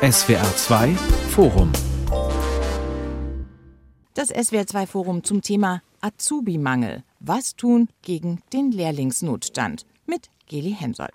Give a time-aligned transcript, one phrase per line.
[0.00, 0.94] SWR 2
[1.30, 1.72] Forum
[4.14, 7.02] Das SWR 2 Forum zum Thema Azubi-Mangel.
[7.18, 9.86] Was tun gegen den Lehrlingsnotstand?
[10.06, 11.14] Mit Geli Hensoldt.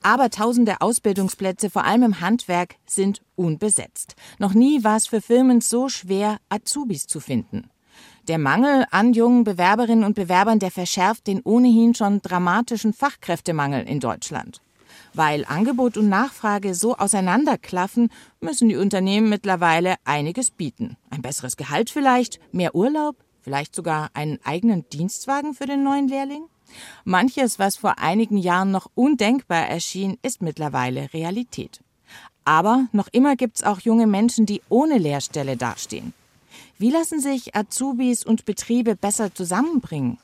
[0.00, 4.16] Aber tausende Ausbildungsplätze, vor allem im Handwerk, sind unbesetzt.
[4.38, 7.68] Noch nie war es für Firmen so schwer, Azubis zu finden.
[8.26, 14.00] Der Mangel an jungen Bewerberinnen und Bewerbern, der verschärft den ohnehin schon dramatischen Fachkräftemangel in
[14.00, 14.62] Deutschland.
[15.14, 20.96] Weil Angebot und Nachfrage so auseinanderklaffen, müssen die Unternehmen mittlerweile einiges bieten.
[21.10, 26.44] Ein besseres Gehalt vielleicht, mehr Urlaub, vielleicht sogar einen eigenen Dienstwagen für den neuen Lehrling?
[27.04, 31.80] Manches, was vor einigen Jahren noch undenkbar erschien, ist mittlerweile Realität.
[32.44, 36.14] Aber noch immer gibt's auch junge Menschen, die ohne Lehrstelle dastehen.
[36.78, 40.18] Wie lassen sich Azubis und Betriebe besser zusammenbringen?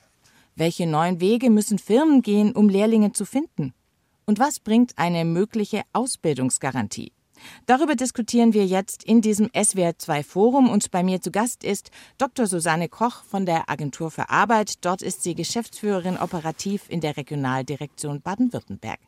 [0.57, 3.75] Welche neuen Wege müssen Firmen gehen, um Lehrlinge zu finden?
[4.29, 7.13] Und was bringt eine mögliche Ausbildungsgarantie?
[7.65, 12.47] Darüber diskutieren wir jetzt in diesem SWR2 Forum und bei mir zu Gast ist Dr.
[12.47, 14.85] Susanne Koch von der Agentur für Arbeit.
[14.85, 19.01] Dort ist sie Geschäftsführerin operativ in der Regionaldirektion Baden-Württemberg.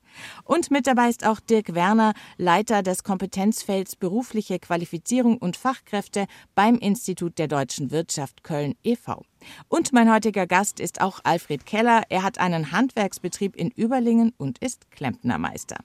[0.45, 6.77] Und mit dabei ist auch Dirk Werner, Leiter des Kompetenzfelds berufliche Qualifizierung und Fachkräfte beim
[6.77, 9.23] Institut der deutschen Wirtschaft Köln e.V.
[9.69, 12.03] Und mein heutiger Gast ist auch Alfred Keller.
[12.09, 15.77] Er hat einen Handwerksbetrieb in Überlingen und ist Klempnermeister.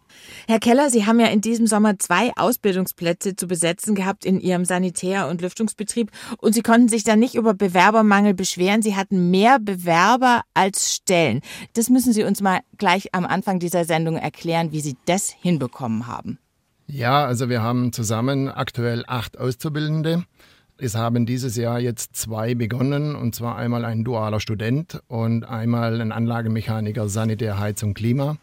[0.47, 4.65] Herr Keller, Sie haben ja in diesem Sommer zwei Ausbildungsplätze zu besetzen gehabt in Ihrem
[4.65, 8.81] Sanitär- und Lüftungsbetrieb und Sie konnten sich da nicht über Bewerbermangel beschweren.
[8.81, 11.41] Sie hatten mehr Bewerber als Stellen.
[11.73, 16.07] Das müssen Sie uns mal gleich am Anfang dieser Sendung erklären, wie Sie das hinbekommen
[16.07, 16.39] haben.
[16.87, 20.23] Ja, also wir haben zusammen aktuell acht Auszubildende.
[20.77, 26.01] Es haben dieses Jahr jetzt zwei begonnen, und zwar einmal ein dualer Student und einmal
[26.01, 28.37] ein Anlagemechaniker Sanitär, Heizung, Klima.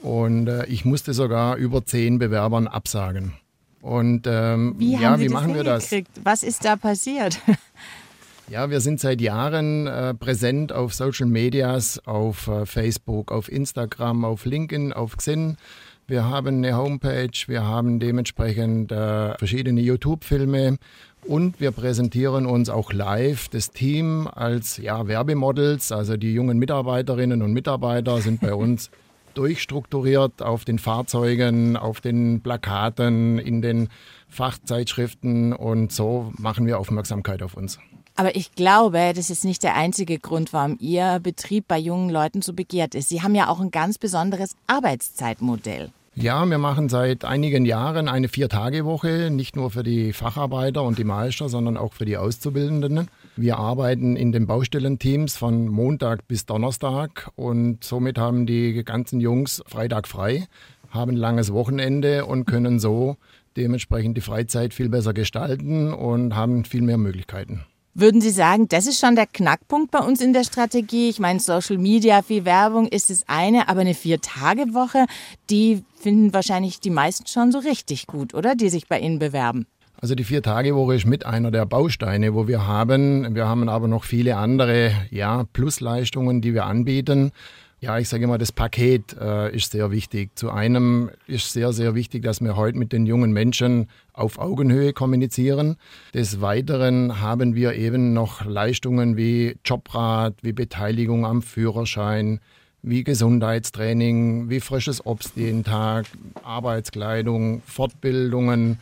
[0.00, 3.34] Und äh, ich musste sogar über zehn Bewerbern absagen.
[3.80, 5.94] Und ähm, wie ja, wie machen wir das?
[6.24, 7.40] Was ist da passiert?
[8.50, 14.24] Ja, wir sind seit Jahren äh, präsent auf Social Medias, auf äh, Facebook, auf Instagram,
[14.24, 15.58] auf LinkedIn, auf Xing.
[16.06, 20.78] Wir haben eine Homepage, wir haben dementsprechend äh, verschiedene YouTube-Filme
[21.26, 25.92] und wir präsentieren uns auch live, das Team, als ja, Werbemodels.
[25.92, 28.90] Also die jungen Mitarbeiterinnen und Mitarbeiter sind bei uns
[29.34, 33.90] durchstrukturiert auf den Fahrzeugen, auf den Plakaten, in den
[34.30, 37.78] Fachzeitschriften und so machen wir Aufmerksamkeit auf uns.
[38.18, 42.42] Aber ich glaube, das ist nicht der einzige Grund, warum Ihr Betrieb bei jungen Leuten
[42.42, 43.10] so begehrt ist.
[43.10, 45.92] Sie haben ja auch ein ganz besonderes Arbeitszeitmodell.
[46.16, 51.04] Ja, wir machen seit einigen Jahren eine Vier-Tage-Woche, nicht nur für die Facharbeiter und die
[51.04, 53.06] Meister, sondern auch für die Auszubildenden.
[53.36, 59.62] Wir arbeiten in den Baustellenteams von Montag bis Donnerstag und somit haben die ganzen Jungs
[59.68, 60.48] Freitag frei,
[60.90, 63.16] haben ein langes Wochenende und können so
[63.56, 67.64] dementsprechend die Freizeit viel besser gestalten und haben viel mehr Möglichkeiten.
[67.94, 71.08] Würden Sie sagen, das ist schon der Knackpunkt bei uns in der Strategie?
[71.08, 75.06] Ich meine, Social Media, viel Werbung ist das eine, aber eine Vier-Tage-Woche,
[75.50, 78.54] die finden wahrscheinlich die meisten schon so richtig gut, oder?
[78.54, 79.66] Die sich bei Ihnen bewerben.
[80.00, 83.34] Also die Vier-Tage-Woche ist mit einer der Bausteine, wo wir haben.
[83.34, 87.32] Wir haben aber noch viele andere ja, Plusleistungen, die wir anbieten.
[87.80, 90.36] Ja, ich sage immer, das Paket äh, ist sehr wichtig.
[90.36, 93.88] Zu einem ist sehr, sehr wichtig, dass wir heute mit den jungen Menschen
[94.18, 95.76] auf Augenhöhe kommunizieren.
[96.12, 102.40] Des Weiteren haben wir eben noch Leistungen wie Jobrat, wie Beteiligung am Führerschein,
[102.82, 106.06] wie Gesundheitstraining, wie frisches Obst jeden Tag,
[106.42, 108.78] Arbeitskleidung, Fortbildungen.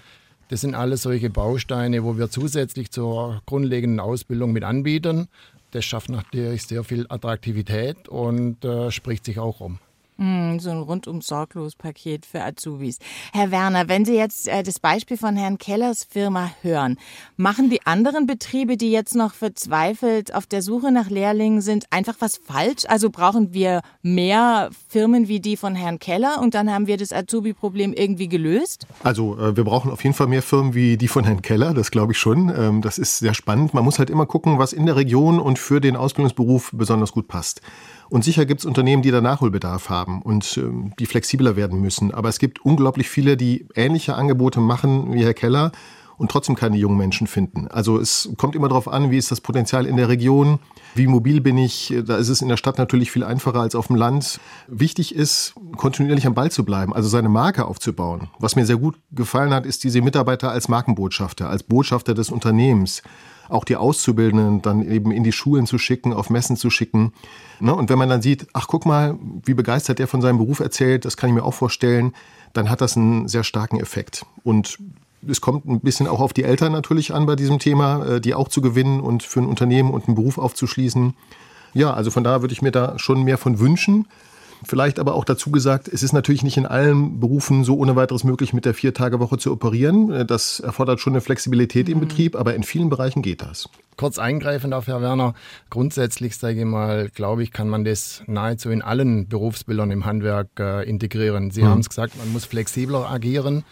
[0.48, 5.28] Das sind alles solche Bausteine, wo wir zusätzlich zur grundlegenden Ausbildung mit anbieten.
[5.72, 9.78] Das schafft natürlich sehr viel Attraktivität und äh, spricht sich auch um.
[10.18, 12.98] Mm, so ein rundum sorglos Paket für Azubis.
[13.34, 16.96] Herr Werner, wenn Sie jetzt äh, das Beispiel von Herrn Kellers Firma hören,
[17.36, 22.14] machen die anderen Betriebe, die jetzt noch verzweifelt auf der Suche nach Lehrlingen sind, einfach
[22.20, 22.84] was falsch?
[22.88, 27.12] Also brauchen wir mehr Firmen wie die von Herrn Keller und dann haben wir das
[27.12, 28.86] Azubi-Problem irgendwie gelöst?
[29.02, 31.90] Also äh, wir brauchen auf jeden Fall mehr Firmen wie die von Herrn Keller, das
[31.90, 32.48] glaube ich schon.
[32.56, 33.74] Ähm, das ist sehr spannend.
[33.74, 37.28] Man muss halt immer gucken, was in der Region und für den Ausbildungsberuf besonders gut
[37.28, 37.60] passt.
[38.08, 42.12] Und sicher gibt es Unternehmen, die da Nachholbedarf haben und ähm, die flexibler werden müssen.
[42.12, 45.72] Aber es gibt unglaublich viele, die ähnliche Angebote machen wie Herr Keller
[46.18, 47.68] und trotzdem keine jungen Menschen finden.
[47.68, 50.58] Also es kommt immer darauf an, wie ist das Potenzial in der Region,
[50.94, 51.94] wie mobil bin ich.
[52.06, 54.40] Da ist es in der Stadt natürlich viel einfacher als auf dem Land.
[54.66, 58.28] Wichtig ist, kontinuierlich am Ball zu bleiben, also seine Marke aufzubauen.
[58.38, 63.02] Was mir sehr gut gefallen hat, ist diese Mitarbeiter als Markenbotschafter, als Botschafter des Unternehmens
[63.48, 67.12] auch die Auszubildenden dann eben in die Schulen zu schicken, auf Messen zu schicken.
[67.60, 67.74] Ne?
[67.74, 71.04] Und wenn man dann sieht, ach guck mal, wie begeistert der von seinem Beruf erzählt,
[71.04, 72.12] das kann ich mir auch vorstellen,
[72.52, 74.24] dann hat das einen sehr starken Effekt.
[74.42, 74.78] Und
[75.26, 78.34] es kommt ein bisschen auch auf die Eltern natürlich an bei diesem Thema, äh, die
[78.34, 81.14] auch zu gewinnen und für ein Unternehmen und einen Beruf aufzuschließen.
[81.74, 84.06] Ja, also von daher würde ich mir da schon mehr von wünschen.
[84.64, 88.24] Vielleicht aber auch dazu gesagt, es ist natürlich nicht in allen Berufen so ohne weiteres
[88.24, 90.26] möglich, mit der Vier-Tage-Woche zu operieren.
[90.26, 92.02] Das erfordert schon eine Flexibilität im mhm.
[92.02, 93.68] Betrieb, aber in vielen Bereichen geht das.
[93.96, 95.34] Kurz eingreifen darf, Herr Werner.
[95.70, 100.48] Grundsätzlich, sage ich mal, glaube ich, kann man das nahezu in allen Berufsbildern im Handwerk
[100.58, 101.50] äh, integrieren.
[101.50, 101.68] Sie mhm.
[101.68, 103.64] haben es gesagt, man muss flexibler agieren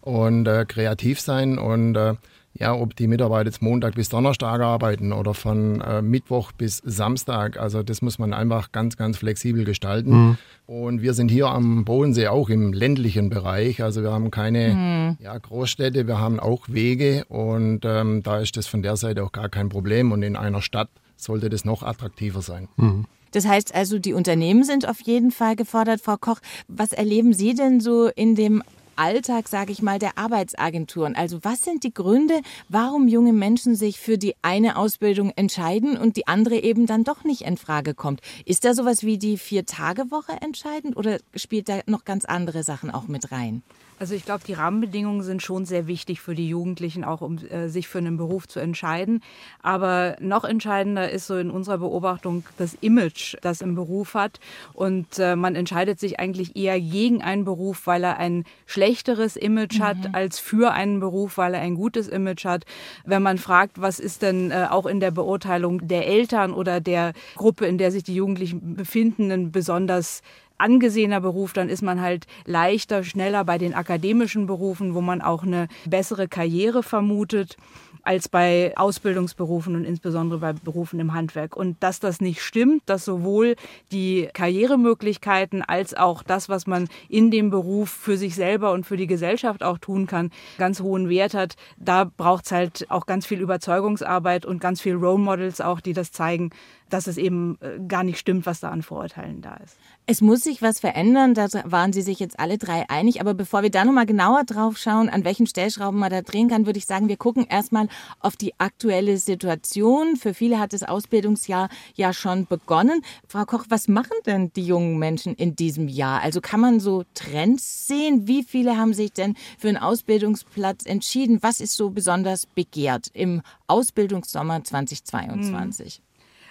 [0.00, 2.14] und äh, kreativ sein und äh,
[2.52, 7.58] ja, ob die Mitarbeiter jetzt Montag bis Donnerstag arbeiten oder von äh, Mittwoch bis Samstag,
[7.58, 10.10] also das muss man einfach ganz, ganz flexibel gestalten.
[10.10, 10.38] Mhm.
[10.66, 15.24] Und wir sind hier am Bodensee auch im ländlichen Bereich, also wir haben keine mhm.
[15.24, 19.32] ja, Großstädte, wir haben auch Wege und ähm, da ist das von der Seite auch
[19.32, 22.68] gar kein Problem und in einer Stadt sollte das noch attraktiver sein.
[22.76, 23.06] Mhm.
[23.32, 26.00] Das heißt also, die Unternehmen sind auf jeden Fall gefordert.
[26.00, 28.62] Frau Koch, was erleben Sie denn so in dem
[29.00, 31.16] Alltag, sage ich mal, der Arbeitsagenturen?
[31.16, 36.18] Also was sind die Gründe, warum junge Menschen sich für die eine Ausbildung entscheiden und
[36.18, 38.20] die andere eben dann doch nicht in Frage kommt?
[38.44, 43.08] Ist da sowas wie die Vier-Tage-Woche entscheidend oder spielt da noch ganz andere Sachen auch
[43.08, 43.62] mit rein?
[44.00, 47.68] Also ich glaube, die Rahmenbedingungen sind schon sehr wichtig für die Jugendlichen, auch um äh,
[47.68, 49.22] sich für einen Beruf zu entscheiden.
[49.62, 54.40] Aber noch entscheidender ist so in unserer Beobachtung das Image, das ein Beruf hat.
[54.72, 58.44] Und äh, man entscheidet sich eigentlich eher gegen einen Beruf, weil er ein
[58.90, 59.84] schlechteres Image mhm.
[59.84, 62.64] hat, als für einen Beruf, weil er ein gutes Image hat.
[63.04, 67.12] Wenn man fragt, was ist denn äh, auch in der Beurteilung der Eltern oder der
[67.36, 70.22] Gruppe, in der sich die Jugendlichen befinden, ein besonders
[70.60, 75.42] angesehener Beruf, dann ist man halt leichter, schneller bei den akademischen Berufen, wo man auch
[75.42, 77.56] eine bessere Karriere vermutet
[78.02, 81.56] als bei Ausbildungsberufen und insbesondere bei Berufen im Handwerk.
[81.56, 83.56] Und dass das nicht stimmt, dass sowohl
[83.92, 88.96] die Karrieremöglichkeiten als auch das, was man in dem Beruf für sich selber und für
[88.96, 93.26] die Gesellschaft auch tun kann, ganz hohen Wert hat, da braucht es halt auch ganz
[93.26, 96.50] viel Überzeugungsarbeit und ganz viel Role Models auch, die das zeigen,
[96.92, 99.76] dass es eben äh, gar nicht stimmt, was da an Vorurteilen da ist.
[100.06, 103.20] Es muss sich was verändern, da waren Sie sich jetzt alle drei einig.
[103.20, 106.66] Aber bevor wir da nochmal genauer drauf schauen, an welchen Stellschrauben man da drehen kann,
[106.66, 107.88] würde ich sagen, wir gucken erstmal
[108.18, 110.16] auf die aktuelle Situation.
[110.16, 113.02] Für viele hat das Ausbildungsjahr ja schon begonnen.
[113.28, 116.22] Frau Koch, was machen denn die jungen Menschen in diesem Jahr?
[116.22, 118.26] Also kann man so Trends sehen?
[118.26, 121.38] Wie viele haben sich denn für einen Ausbildungsplatz entschieden?
[121.42, 125.96] Was ist so besonders begehrt im Ausbildungssommer 2022?
[125.96, 126.09] Hm.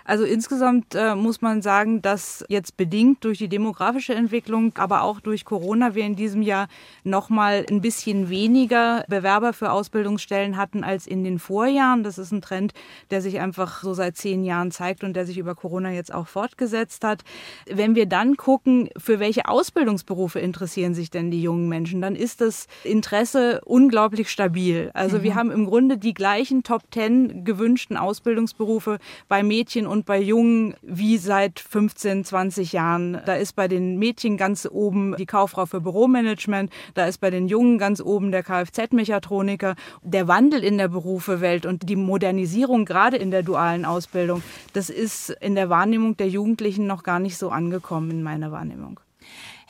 [0.09, 5.19] Also insgesamt äh, muss man sagen, dass jetzt bedingt durch die demografische Entwicklung, aber auch
[5.19, 6.67] durch Corona wir in diesem Jahr
[7.03, 12.01] noch mal ein bisschen weniger Bewerber für Ausbildungsstellen hatten als in den Vorjahren.
[12.03, 12.73] Das ist ein Trend,
[13.11, 16.27] der sich einfach so seit zehn Jahren zeigt und der sich über Corona jetzt auch
[16.27, 17.23] fortgesetzt hat.
[17.69, 22.41] Wenn wir dann gucken, für welche Ausbildungsberufe interessieren sich denn die jungen Menschen, dann ist
[22.41, 24.89] das Interesse unglaublich stabil.
[24.95, 25.23] Also mhm.
[25.23, 28.97] wir haben im Grunde die gleichen Top Ten gewünschten Ausbildungsberufe
[29.27, 33.19] bei Mädchen und und bei Jungen wie seit 15, 20 Jahren.
[33.25, 37.49] Da ist bei den Mädchen ganz oben die Kauffrau für Büromanagement, da ist bei den
[37.49, 39.75] Jungen ganz oben der Kfz-Mechatroniker.
[40.01, 44.41] Der Wandel in der Berufewelt und die Modernisierung gerade in der dualen Ausbildung,
[44.71, 49.01] das ist in der Wahrnehmung der Jugendlichen noch gar nicht so angekommen in meiner Wahrnehmung.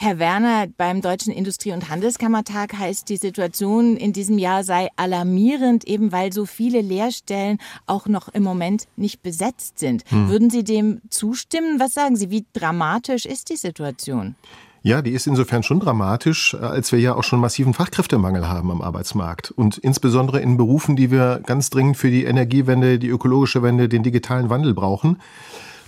[0.02, 5.86] Herr Werner, beim Deutschen Industrie- und Handelskammertag heißt, die Situation in diesem Jahr sei alarmierend,
[5.86, 10.06] eben weil so viele Lehrstellen auch noch im Moment nicht besetzt sind.
[10.10, 10.30] Hm.
[10.30, 11.82] Würden Sie dem zustimmen?
[11.82, 12.30] Was sagen Sie?
[12.30, 14.36] Wie dramatisch ist die Situation?
[14.84, 18.82] Ja, die ist insofern schon dramatisch, als wir ja auch schon massiven Fachkräftemangel haben am
[18.82, 19.52] Arbeitsmarkt.
[19.52, 24.04] Und insbesondere in Berufen, die wir ganz dringend für die Energiewende, die ökologische Wende, den
[24.04, 25.18] digitalen Wandel brauchen.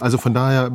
[0.01, 0.71] Also von daher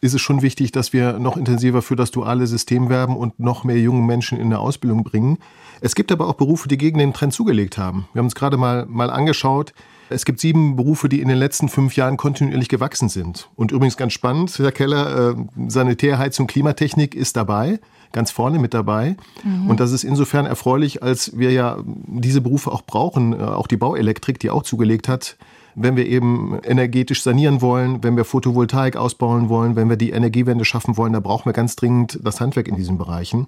[0.00, 3.64] ist es schon wichtig, dass wir noch intensiver für das duale System werben und noch
[3.64, 5.38] mehr junge Menschen in eine Ausbildung bringen.
[5.80, 8.08] Es gibt aber auch Berufe, die gegen den Trend zugelegt haben.
[8.12, 9.74] Wir haben uns gerade mal, mal angeschaut.
[10.08, 13.48] Es gibt sieben Berufe, die in den letzten fünf Jahren kontinuierlich gewachsen sind.
[13.56, 15.34] Und übrigens ganz spannend, Herr Keller, äh,
[15.68, 17.80] Sanitärheizung, Klimatechnik ist dabei,
[18.12, 19.16] ganz vorne mit dabei.
[19.42, 19.70] Mhm.
[19.70, 23.76] Und das ist insofern erfreulich, als wir ja diese Berufe auch brauchen, äh, auch die
[23.76, 25.36] Bauelektrik, die auch zugelegt hat,
[25.74, 30.64] wenn wir eben energetisch sanieren wollen, wenn wir Photovoltaik ausbauen wollen, wenn wir die Energiewende
[30.64, 33.46] schaffen wollen, da brauchen wir ganz dringend das Handwerk in diesen Bereichen.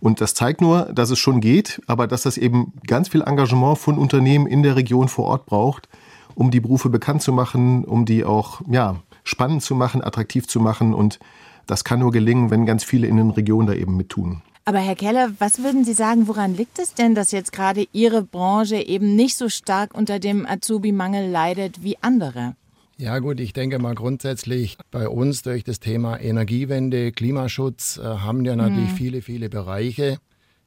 [0.00, 3.78] Und das zeigt nur, dass es schon geht, aber dass das eben ganz viel Engagement
[3.78, 5.88] von Unternehmen in der Region vor Ort braucht,
[6.34, 10.60] um die Berufe bekannt zu machen, um die auch ja, spannend zu machen, attraktiv zu
[10.60, 10.94] machen.
[10.94, 11.18] Und
[11.66, 14.42] das kann nur gelingen, wenn ganz viele in den Regionen da eben mit tun.
[14.68, 18.24] Aber Herr Keller, was würden Sie sagen, woran liegt es denn, dass jetzt gerade Ihre
[18.24, 22.56] Branche eben nicht so stark unter dem Azubi-Mangel leidet wie andere?
[22.98, 28.44] Ja gut, ich denke mal grundsätzlich bei uns durch das Thema Energiewende, Klimaschutz äh, haben
[28.44, 28.96] ja natürlich mhm.
[28.96, 30.18] viele, viele Bereiche,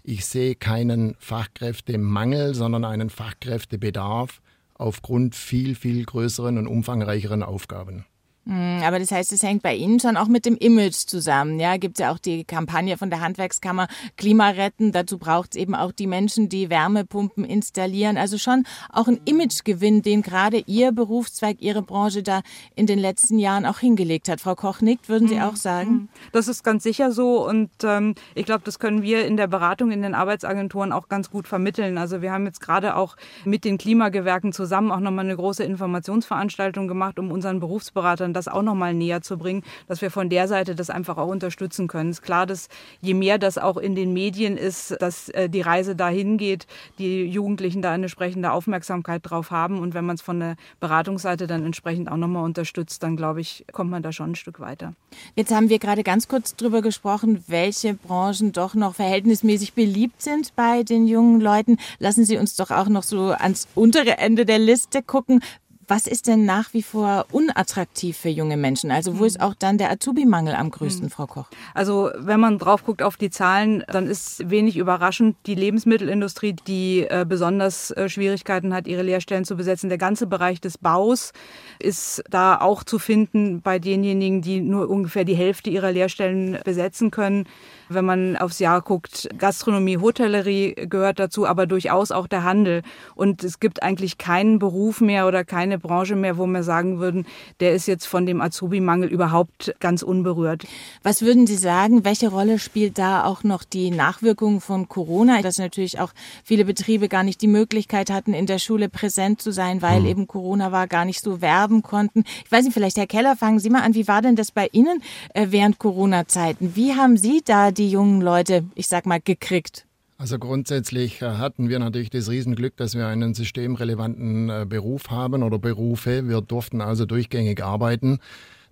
[0.02, 4.42] Ich sehe keinen Fachkräftemangel, sondern einen Fachkräftebedarf
[4.76, 8.06] aufgrund viel, viel größeren und umfangreicheren Aufgaben.
[8.46, 11.60] Hm, aber das heißt, es hängt bei Ihnen schon auch mit dem Image zusammen.
[11.60, 14.92] Ja, gibt es ja auch die Kampagne von der Handwerkskammer Klima retten.
[14.92, 18.18] Dazu braucht es eben auch die Menschen, die Wärmepumpen installieren.
[18.18, 22.42] Also schon auch ein Imagegewinn, den gerade Ihr Berufszweig, Ihre Branche da
[22.76, 24.42] in den letzten Jahren auch hingelegt hat.
[24.42, 25.90] Frau Koch nickt, würden Sie hm, auch sagen?
[25.90, 26.10] Hm.
[26.32, 27.48] Das ist ganz sicher so.
[27.48, 31.30] Und ähm, ich glaube, das können wir in der Beratung in den Arbeitsagenturen auch ganz
[31.30, 32.00] gut vermitteln.
[32.00, 33.16] Also wir haben jetzt gerade auch
[33.46, 38.62] mit den Klimagewerken zusammen auch nochmal eine große Informationsveranstaltung gemacht, um unseren Berufsberatern das auch
[38.62, 42.10] nochmal näher zu bringen, dass wir von der Seite das einfach auch unterstützen können.
[42.10, 42.70] Es ist klar, dass
[43.02, 46.66] je mehr das auch in den Medien ist, dass äh, die Reise dahin geht,
[46.98, 49.80] die Jugendlichen da eine entsprechende Aufmerksamkeit drauf haben.
[49.80, 53.66] Und wenn man es von der Beratungsseite dann entsprechend auch nochmal unterstützt, dann glaube ich,
[53.72, 54.94] kommt man da schon ein Stück weiter.
[55.36, 60.56] Jetzt haben wir gerade ganz kurz drüber gesprochen, welche Branchen doch noch verhältnismäßig beliebt sind
[60.56, 61.78] bei den jungen Leuten.
[62.00, 65.42] Lassen Sie uns doch auch noch so ans untere Ende der Liste gucken.
[65.90, 68.92] Was ist denn nach wie vor unattraktiv für junge Menschen?
[68.92, 71.10] Also wo ist auch dann der Azubi-Mangel am größten, mhm.
[71.10, 71.48] Frau Koch?
[71.74, 77.08] Also wenn man drauf guckt auf die Zahlen, dann ist wenig überraschend die Lebensmittelindustrie, die
[77.10, 79.90] äh, besonders äh, Schwierigkeiten hat, ihre Lehrstellen zu besetzen.
[79.90, 81.34] Der ganze Bereich des Baus
[81.80, 87.10] ist da auch zu finden bei denjenigen, die nur ungefähr die Hälfte ihrer Lehrstellen besetzen
[87.10, 87.48] können.
[87.90, 92.84] Wenn man aufs Jahr guckt, Gastronomie, Hotellerie gehört dazu, aber durchaus auch der Handel.
[93.16, 97.26] Und es gibt eigentlich keinen Beruf mehr oder keine Branche mehr, wo wir sagen würden,
[97.60, 100.66] der ist jetzt von dem Azubi-Mangel überhaupt ganz unberührt.
[101.04, 105.58] Was würden Sie sagen, welche Rolle spielt da auch noch die Nachwirkung von Corona, dass
[105.58, 106.12] natürlich auch
[106.44, 110.06] viele Betriebe gar nicht die Möglichkeit hatten, in der Schule präsent zu sein, weil mhm.
[110.06, 112.24] eben Corona war, gar nicht so werben konnten.
[112.46, 114.70] Ich weiß nicht, vielleicht Herr Keller, fangen Sie mal an, wie war denn das bei
[114.72, 115.02] Ihnen
[115.34, 116.76] äh, während Corona-Zeiten?
[116.76, 119.86] Wie haben Sie da die jungen Leute, ich sag mal, gekriegt?
[120.18, 125.44] Also grundsätzlich äh, hatten wir natürlich das Riesenglück, dass wir einen systemrelevanten äh, Beruf haben
[125.44, 126.28] oder Berufe.
[126.28, 128.20] Wir durften also durchgängig arbeiten.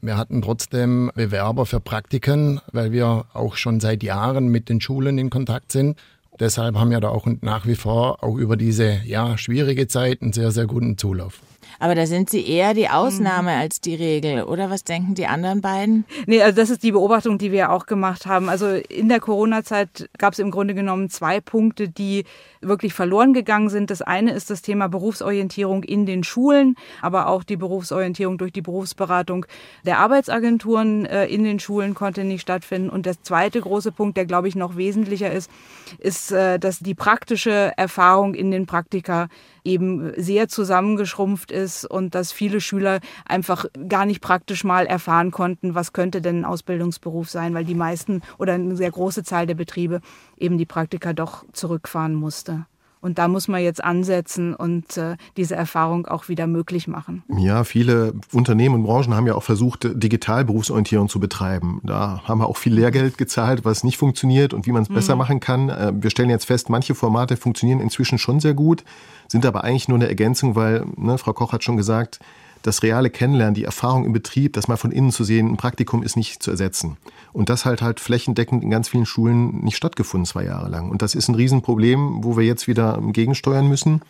[0.01, 5.17] Wir hatten trotzdem Bewerber für Praktiken, weil wir auch schon seit Jahren mit den Schulen
[5.17, 5.97] in Kontakt sind.
[6.39, 10.33] Deshalb haben wir da auch nach wie vor auch über diese ja, schwierige Zeit einen
[10.33, 11.41] sehr, sehr guten Zulauf.
[11.79, 13.61] Aber da sind Sie eher die Ausnahme mhm.
[13.61, 16.05] als die Regel, oder was denken die anderen beiden?
[16.25, 18.49] Nee, also das ist die Beobachtung, die wir auch gemacht haben.
[18.49, 22.25] Also in der Corona-Zeit gab es im Grunde genommen zwei Punkte, die
[22.61, 23.89] wirklich verloren gegangen sind.
[23.91, 28.61] Das eine ist das Thema Berufsorientierung in den Schulen, aber auch die Berufsorientierung durch die
[28.61, 29.45] Berufsberatung
[29.85, 32.89] der Arbeitsagenturen äh, in den Schulen konnte nicht stattfinden.
[32.89, 35.51] Und der zweite große Punkt, der glaube ich noch wesentlicher ist,
[35.99, 39.27] ist, äh, dass die praktische Erfahrung in den Praktika
[39.67, 45.75] eben sehr zusammengeschrumpft ist und dass viele Schüler einfach gar nicht praktisch mal erfahren konnten,
[45.75, 49.55] was könnte denn ein Ausbildungsberuf sein, weil die meisten oder eine sehr große Zahl der
[49.55, 50.01] Betriebe
[50.37, 52.65] eben die Praktika doch zurückfahren musste.
[53.01, 57.23] Und da muss man jetzt ansetzen und äh, diese Erfahrung auch wieder möglich machen.
[57.37, 61.79] Ja, viele Unternehmen und Branchen haben ja auch versucht, digital Berufsorientierung zu betreiben.
[61.83, 64.95] Da haben wir auch viel Lehrgeld gezahlt, was nicht funktioniert und wie man es mhm.
[64.95, 65.69] besser machen kann.
[65.69, 68.83] Äh, wir stellen jetzt fest, manche Formate funktionieren inzwischen schon sehr gut,
[69.27, 72.19] sind aber eigentlich nur eine Ergänzung, weil, ne, Frau Koch hat schon gesagt,
[72.61, 76.03] das reale Kennenlernen, die Erfahrung im Betrieb, das mal von innen zu sehen, ein Praktikum
[76.03, 76.97] ist nicht zu ersetzen.
[77.33, 80.89] Und das halt halt flächendeckend in ganz vielen Schulen nicht stattgefunden, zwei Jahre lang.
[80.89, 84.01] Und das ist ein Riesenproblem, wo wir jetzt wieder gegensteuern müssen,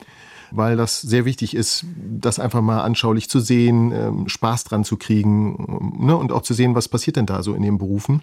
[0.52, 4.98] weil das sehr wichtig ist, das einfach mal anschaulich zu sehen, ähm, Spaß dran zu
[4.98, 6.16] kriegen ne?
[6.16, 8.22] und auch zu sehen, was passiert denn da so in den Berufen.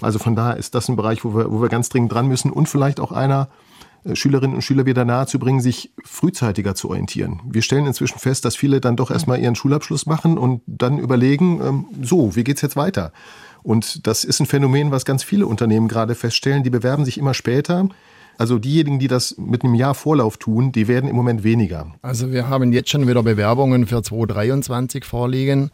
[0.00, 2.50] Also von daher ist das ein Bereich, wo wir, wo wir ganz dringend dran müssen
[2.50, 3.48] und vielleicht auch einer,
[4.14, 7.40] Schülerinnen und Schüler wieder nahezubringen, sich frühzeitiger zu orientieren.
[7.48, 11.60] Wir stellen inzwischen fest, dass viele dann doch erstmal ihren Schulabschluss machen und dann überlegen,
[11.62, 13.12] ähm, so, wie geht's jetzt weiter?
[13.62, 16.64] Und das ist ein Phänomen, was ganz viele Unternehmen gerade feststellen.
[16.64, 17.88] Die bewerben sich immer später.
[18.38, 21.92] Also diejenigen, die das mit einem Jahr Vorlauf tun, die werden im Moment weniger.
[22.02, 25.70] Also wir haben jetzt schon wieder Bewerbungen für 2023 vorliegen.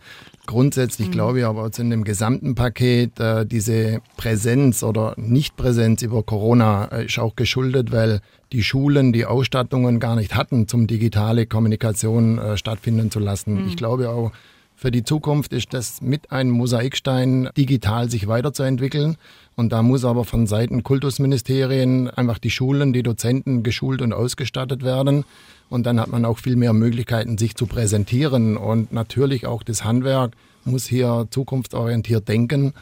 [0.48, 1.12] Grundsätzlich mhm.
[1.12, 6.86] glaube ich aber jetzt in dem gesamten Paket äh, diese Präsenz oder Nichtpräsenz über Corona
[6.86, 12.38] äh, ist auch geschuldet, weil die Schulen die Ausstattungen gar nicht hatten, zum digitale Kommunikation
[12.38, 13.60] äh, stattfinden zu lassen.
[13.60, 13.68] Mhm.
[13.68, 14.32] Ich glaube auch,
[14.74, 19.18] für die Zukunft ist das mit einem Mosaikstein, digital sich weiterzuentwickeln.
[19.58, 24.84] Und da muss aber von Seiten Kultusministerien einfach die Schulen, die Dozenten geschult und ausgestattet
[24.84, 25.24] werden.
[25.68, 28.56] Und dann hat man auch viel mehr Möglichkeiten, sich zu präsentieren.
[28.56, 30.34] Und natürlich auch das Handwerk
[30.64, 32.72] muss hier zukunftsorientiert denken.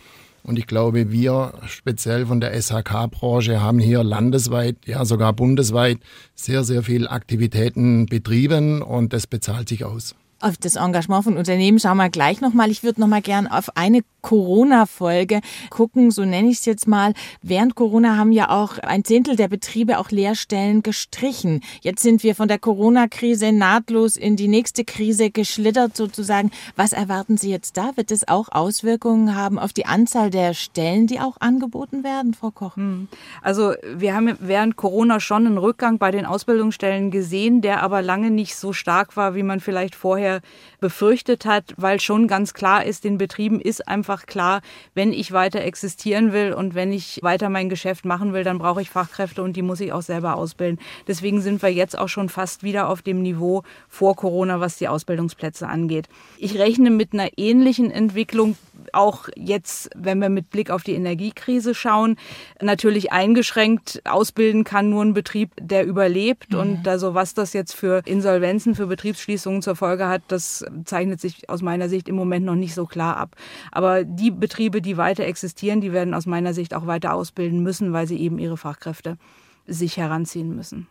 [0.43, 5.97] Und ich glaube, wir speziell von der SHK-Branche haben hier landesweit, ja sogar bundesweit
[6.35, 10.15] sehr, sehr viel Aktivitäten betrieben und das bezahlt sich aus.
[10.39, 12.71] Auf das Engagement von Unternehmen schauen wir gleich nochmal.
[12.71, 15.41] Ich würde nochmal gern auf eine Corona-Folge
[15.71, 17.15] gucken, so nenne ich es jetzt mal.
[17.41, 21.63] Während Corona haben ja auch ein Zehntel der Betriebe auch Lehrstellen gestrichen.
[21.81, 26.51] Jetzt sind wir von der Corona-Krise nahtlos in die nächste Krise geschlittert sozusagen.
[26.75, 27.97] Was erwarten Sie jetzt da?
[27.97, 32.51] Wird es auch Auswirkungen haben auf die Anzahl der Stellen, die auch angeboten werden, Frau
[32.51, 32.77] Koch?
[32.77, 33.09] Hm.
[33.41, 38.31] Also wir haben während Corona schon einen Rückgang bei den Ausbildungsstellen gesehen, der aber lange
[38.31, 40.41] nicht so stark war, wie man vielleicht vorher vorher
[40.81, 44.61] befürchtet hat, weil schon ganz klar ist, den Betrieben ist einfach klar,
[44.95, 48.83] wenn ich weiter existieren will und wenn ich weiter mein Geschäft machen will, dann brauche
[48.83, 50.79] ich Fachkräfte und die muss ich auch selber ausbilden.
[51.07, 54.89] Deswegen sind wir jetzt auch schon fast wieder auf dem Niveau vor Corona, was die
[54.89, 56.09] Ausbildungsplätze angeht.
[56.39, 58.57] Ich rechne mit einer ähnlichen Entwicklung
[58.93, 62.17] auch jetzt, wenn wir mit Blick auf die Energiekrise schauen,
[62.61, 66.53] natürlich eingeschränkt ausbilden kann nur ein Betrieb, der überlebt.
[66.53, 66.59] Mhm.
[66.59, 71.49] Und also was das jetzt für Insolvenzen, für Betriebsschließungen zur Folge hat, das zeichnet sich
[71.49, 73.37] aus meiner Sicht im Moment noch nicht so klar ab.
[73.73, 77.93] Aber die Betriebe, die weiter existieren, die werden aus meiner Sicht auch weiter ausbilden müssen,
[77.93, 79.19] weil sie eben ihre Fachkräfte
[79.67, 80.87] sich heranziehen müssen.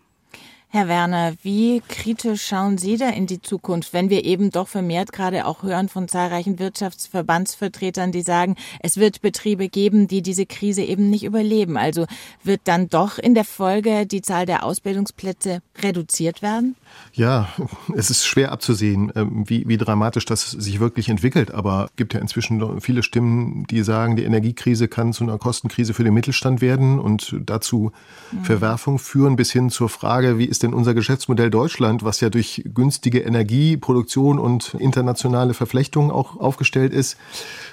[0.75, 5.13] Herr Werner, wie kritisch schauen Sie da in die Zukunft, wenn wir eben doch vermehrt
[5.13, 10.81] gerade auch hören von zahlreichen Wirtschaftsverbandsvertretern, die sagen, es wird Betriebe geben, die diese Krise
[10.81, 11.77] eben nicht überleben.
[11.77, 12.07] Also
[12.43, 16.75] wird dann doch in der Folge die Zahl der Ausbildungsplätze reduziert werden?
[17.13, 17.47] Ja,
[17.95, 21.53] es ist schwer abzusehen, ähm, wie, wie dramatisch das sich wirklich entwickelt.
[21.53, 25.93] Aber es gibt ja inzwischen viele Stimmen, die sagen, die Energiekrise kann zu einer Kostenkrise
[25.93, 27.93] für den Mittelstand werden und dazu
[28.33, 28.43] mhm.
[28.43, 32.63] Verwerfung führen, bis hin zur Frage, wie ist denn unser Geschäftsmodell Deutschland, was ja durch
[32.73, 37.17] günstige Energieproduktion und internationale Verflechtungen auch aufgestellt ist.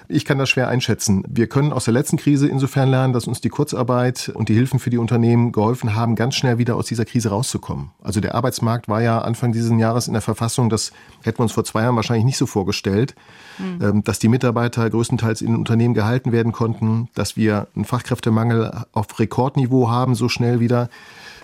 [0.09, 1.25] Ich kann das schwer einschätzen.
[1.29, 4.79] Wir können aus der letzten Krise insofern lernen, dass uns die Kurzarbeit und die Hilfen
[4.79, 7.91] für die Unternehmen geholfen haben, ganz schnell wieder aus dieser Krise rauszukommen.
[8.03, 11.53] Also der Arbeitsmarkt war ja Anfang dieses Jahres in der Verfassung, das hätten wir uns
[11.53, 13.15] vor zwei Jahren wahrscheinlich nicht so vorgestellt,
[13.59, 14.05] mhm.
[14.05, 19.19] dass die Mitarbeiter größtenteils in den Unternehmen gehalten werden konnten, dass wir einen Fachkräftemangel auf
[19.19, 20.91] Rekordniveau haben, so schnell wieder.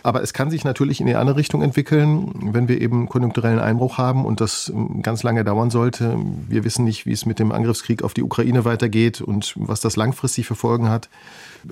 [0.03, 3.99] Aber es kann sich natürlich in die andere Richtung entwickeln, wenn wir eben konjunkturellen Einbruch
[3.99, 6.17] haben und das ähm, ganz lange dauern sollte.
[6.49, 9.97] Wir wissen nicht, wie es mit dem Angriffskrieg auf die Ukraine weitergeht und was das
[9.97, 11.09] langfristig für Folgen hat.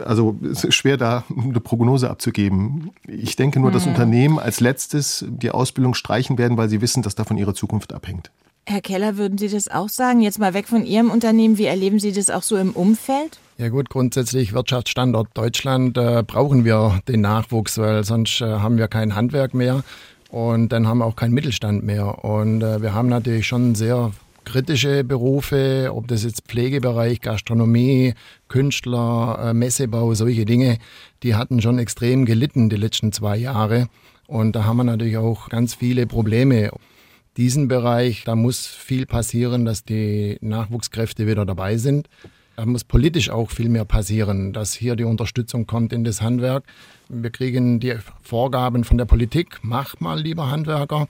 [0.04, 2.90] Also es ist schwer, da eine Prognose abzugeben.
[3.06, 3.92] Ich denke nur, dass mhm.
[3.92, 8.30] Unternehmen als letztes die Ausbildung streichen werden, weil sie wissen, dass davon ihre Zukunft abhängt.
[8.68, 10.20] Herr Keller, würden Sie das auch sagen?
[10.22, 11.56] Jetzt mal weg von Ihrem Unternehmen.
[11.56, 13.38] Wie erleben Sie das auch so im Umfeld?
[13.58, 18.88] Ja gut, grundsätzlich Wirtschaftsstandort Deutschland äh, brauchen wir den Nachwuchs, weil sonst äh, haben wir
[18.88, 19.84] kein Handwerk mehr
[20.30, 22.24] und dann haben wir auch keinen Mittelstand mehr.
[22.24, 24.10] Und äh, wir haben natürlich schon sehr
[24.44, 28.14] kritische Berufe, ob das jetzt Pflegebereich, Gastronomie,
[28.48, 30.78] Künstler, äh, Messebau, solche Dinge,
[31.22, 33.86] die hatten schon extrem gelitten die letzten zwei Jahre.
[34.26, 36.72] Und da haben wir natürlich auch ganz viele Probleme
[37.36, 42.08] diesen Bereich, da muss viel passieren, dass die Nachwuchskräfte wieder dabei sind.
[42.56, 46.64] Da muss politisch auch viel mehr passieren, dass hier die Unterstützung kommt in das Handwerk.
[47.08, 51.08] Wir kriegen die Vorgaben von der Politik, mach mal lieber Handwerker.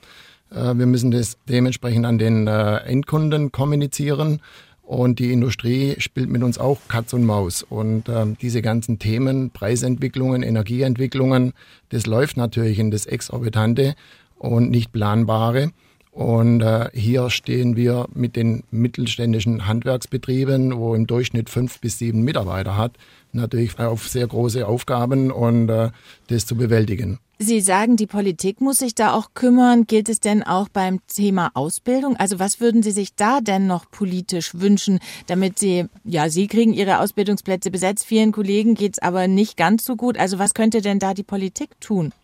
[0.51, 4.41] Äh, wir müssen das dementsprechend an den äh, Endkunden kommunizieren.
[4.83, 7.63] Und die Industrie spielt mit uns auch Katz und Maus.
[7.63, 11.55] Und äh, diese ganzen Themen, Preisentwicklungen, Energieentwicklungen,
[11.89, 13.95] das läuft natürlich in das Exorbitante
[14.39, 15.73] und nicht planbare.
[16.17, 22.23] Und äh, hier stehen wir mit den mittelständischen Handwerksbetrieben, wo im Durchschnitt fünf bis sieben
[22.23, 22.93] Mitarbeiter hat,
[23.33, 25.91] natürlich auf sehr große Aufgaben und äh,
[26.29, 27.19] das zu bewältigen.
[27.39, 29.87] Sie sagen, die Politik muss sich da auch kümmern.
[29.87, 32.17] Gilt es denn auch beim Thema Ausbildung?
[32.17, 36.73] Also was würden Sie sich da denn noch politisch wünschen, damit Sie, ja, Sie kriegen
[36.73, 40.17] Ihre Ausbildungsplätze besetzt, vielen Kollegen geht's aber nicht ganz so gut.
[40.17, 42.15] Also was könnte denn da die Politik tun?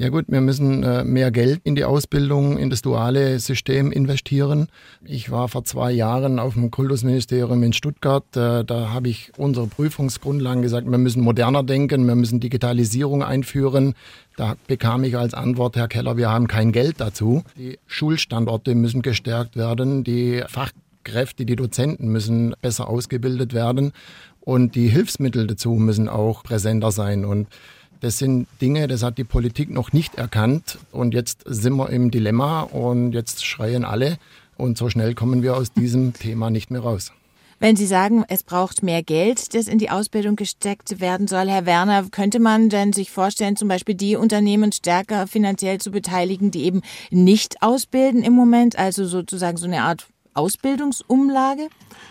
[0.00, 4.68] Ja gut, wir müssen äh, mehr Geld in die Ausbildung, in das duale System investieren.
[5.04, 8.24] Ich war vor zwei Jahren auf dem Kultusministerium in Stuttgart.
[8.36, 13.94] Äh, da habe ich unsere Prüfungsgrundlagen gesagt, wir müssen moderner denken, wir müssen Digitalisierung einführen.
[14.36, 17.42] Da bekam ich als Antwort, Herr Keller, wir haben kein Geld dazu.
[17.56, 23.90] Die Schulstandorte müssen gestärkt werden, die Fachkräfte, die Dozenten müssen besser ausgebildet werden
[24.38, 27.24] und die Hilfsmittel dazu müssen auch präsenter sein.
[27.24, 27.48] Und
[28.00, 30.78] das sind Dinge, das hat die Politik noch nicht erkannt.
[30.92, 34.18] Und jetzt sind wir im Dilemma und jetzt schreien alle.
[34.56, 37.12] Und so schnell kommen wir aus diesem Thema nicht mehr raus.
[37.60, 41.66] Wenn Sie sagen, es braucht mehr Geld, das in die Ausbildung gesteckt werden soll, Herr
[41.66, 46.62] Werner, könnte man denn sich vorstellen, zum Beispiel die Unternehmen stärker finanziell zu beteiligen, die
[46.62, 50.06] eben nicht ausbilden im Moment, also sozusagen so eine Art
[50.38, 51.68] Ausbildungsumlage?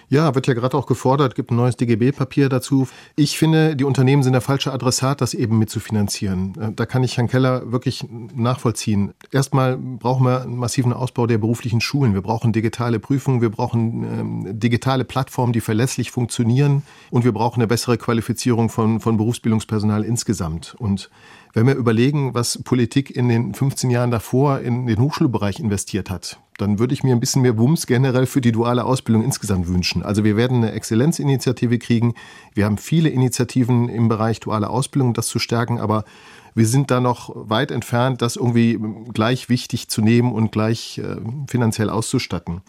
[0.09, 2.87] Ja, wird ja gerade auch gefordert, gibt ein neues DGB-Papier dazu.
[3.15, 6.55] Ich finde, die Unternehmen sind der falsche Adressat, das eben mitzufinanzieren.
[6.59, 9.13] Äh, da kann ich Herrn Keller wirklich nachvollziehen.
[9.31, 12.13] Erstmal brauchen wir einen massiven Ausbau der beruflichen Schulen.
[12.13, 17.59] Wir brauchen digitale Prüfungen, wir brauchen ähm, digitale Plattformen, die verlässlich funktionieren und wir brauchen
[17.59, 20.75] eine bessere Qualifizierung von, von Berufsbildungspersonal insgesamt.
[20.77, 21.09] Und
[21.57, 26.39] wenn wir überlegen, was Politik in den 15 Jahren davor in den Hochschulbereich investiert hat,
[26.59, 30.03] dann würde ich mir ein bisschen mehr Wumms generell für die duale Ausbildung insgesamt wünschen.
[30.03, 32.13] Also wir werden eine Exzellenzinitiative kriegen.
[32.53, 36.05] Wir haben viele Initiativen im Bereich duale Ausbildung, das zu stärken, aber
[36.53, 38.79] wir sind da noch weit entfernt, das irgendwie
[39.11, 41.15] gleich wichtig zu nehmen und gleich äh,
[41.47, 42.61] finanziell auszustatten.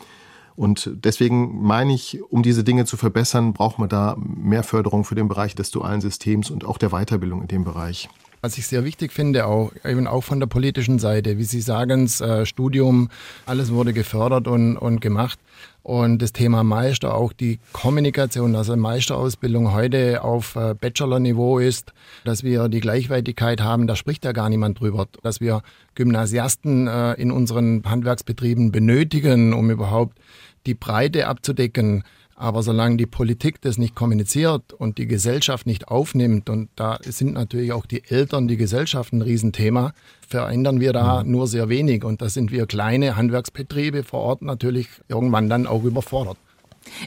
[0.57, 5.15] Und deswegen meine ich, um diese Dinge zu verbessern, braucht man da mehr Förderung für
[5.15, 8.09] den Bereich des dualen Systems und auch der Weiterbildung in dem Bereich.
[8.41, 12.05] Was ich sehr wichtig finde, auch eben auch von der politischen Seite, wie Sie sagen,
[12.05, 13.09] das äh, Studium,
[13.47, 15.41] alles wurde gefördert und, und gemacht.
[15.83, 21.93] Und das Thema Meister, auch die Kommunikation, also Meisterausbildung heute auf äh, Bachelor-Niveau ist,
[22.25, 25.63] dass wir die Gleichwertigkeit haben, da spricht ja gar niemand drüber, dass wir
[25.95, 30.19] Gymnasiasten äh, in unseren Handwerksbetrieben benötigen, um überhaupt
[30.67, 32.05] die Breite abzudecken.
[32.41, 37.35] Aber solange die Politik das nicht kommuniziert und die Gesellschaft nicht aufnimmt, und da sind
[37.35, 39.93] natürlich auch die Eltern, die Gesellschaft ein Riesenthema,
[40.27, 41.33] verändern wir da mhm.
[41.33, 42.05] nur sehr wenig.
[42.05, 46.37] Und da sind wir kleine Handwerksbetriebe vor Ort natürlich irgendwann dann auch überfordert.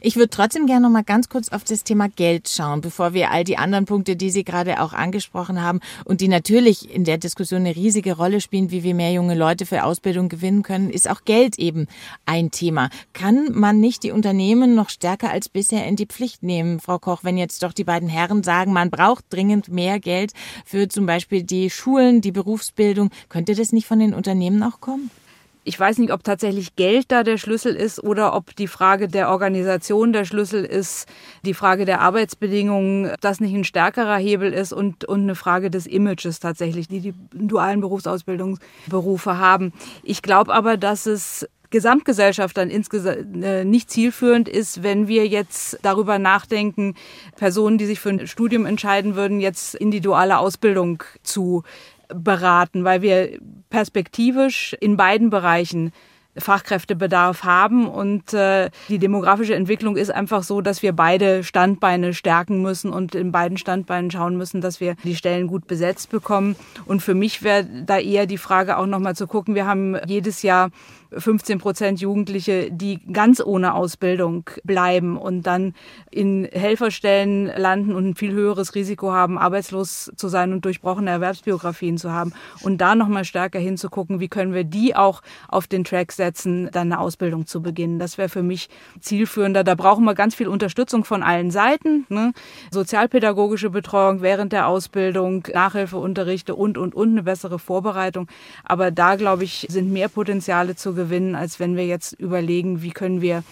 [0.01, 3.31] Ich würde trotzdem gerne noch mal ganz kurz auf das Thema Geld schauen, bevor wir
[3.31, 7.17] all die anderen Punkte, die Sie gerade auch angesprochen haben und die natürlich in der
[7.17, 11.09] Diskussion eine riesige Rolle spielen, wie wir mehr junge Leute für Ausbildung gewinnen können, ist
[11.09, 11.87] auch Geld eben
[12.25, 12.89] ein Thema.
[13.13, 17.23] Kann man nicht die Unternehmen noch stärker als bisher in die Pflicht nehmen, Frau Koch,
[17.23, 20.33] wenn jetzt doch die beiden Herren sagen, man braucht dringend mehr Geld
[20.65, 25.09] für zum Beispiel die Schulen, die Berufsbildung, könnte das nicht von den Unternehmen auch kommen?
[25.63, 29.29] Ich weiß nicht, ob tatsächlich Geld da der Schlüssel ist oder ob die Frage der
[29.29, 31.07] Organisation der Schlüssel ist,
[31.45, 35.85] die Frage der Arbeitsbedingungen, das nicht ein stärkerer Hebel ist und, und eine Frage des
[35.85, 39.71] Images tatsächlich, die die dualen Berufsausbildungsberufe haben.
[40.03, 45.79] Ich glaube aber, dass es Gesamtgesellschaft dann insgesamt äh, nicht zielführend ist, wenn wir jetzt
[45.81, 46.95] darüber nachdenken,
[47.37, 51.63] Personen, die sich für ein Studium entscheiden würden, jetzt in die duale Ausbildung zu
[52.15, 55.91] beraten, weil wir perspektivisch in beiden Bereichen
[56.37, 62.61] Fachkräftebedarf haben und äh, die demografische Entwicklung ist einfach so, dass wir beide Standbeine stärken
[62.61, 66.55] müssen und in beiden Standbeinen schauen müssen, dass wir die Stellen gut besetzt bekommen.
[66.85, 70.41] Und für mich wäre da eher die Frage auch nochmal zu gucken, wir haben jedes
[70.41, 70.69] Jahr
[71.17, 75.73] 15 Prozent Jugendliche, die ganz ohne Ausbildung bleiben und dann
[76.09, 81.97] in Helferstellen landen und ein viel höheres Risiko haben, arbeitslos zu sein und durchbrochene Erwerbsbiografien
[81.97, 82.33] zu haben.
[82.61, 86.91] Und da nochmal stärker hinzugucken, wie können wir die auch auf den Track setzen, dann
[86.91, 87.99] eine Ausbildung zu beginnen.
[87.99, 88.69] Das wäre für mich
[88.99, 89.63] zielführender.
[89.63, 92.05] Da brauchen wir ganz viel Unterstützung von allen Seiten.
[92.09, 92.33] Ne?
[92.71, 98.27] Sozialpädagogische Betreuung während der Ausbildung, Nachhilfeunterrichte und, und, und eine bessere Vorbereitung.
[98.63, 102.91] Aber da, glaube ich, sind mehr Potenziale zu gewinnen, als wenn wir jetzt überlegen, wie
[102.91, 103.43] können wir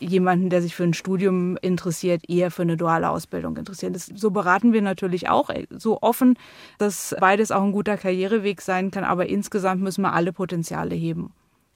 [0.00, 3.92] jemanden, der sich für ein Studium interessiert, eher für eine duale Ausbildung interessieren.
[3.92, 6.38] Das, so beraten wir natürlich auch äh, so offen,
[6.78, 11.32] dass beides auch ein guter Karriereweg sein kann, aber insgesamt müssen wir alle Potenziale heben.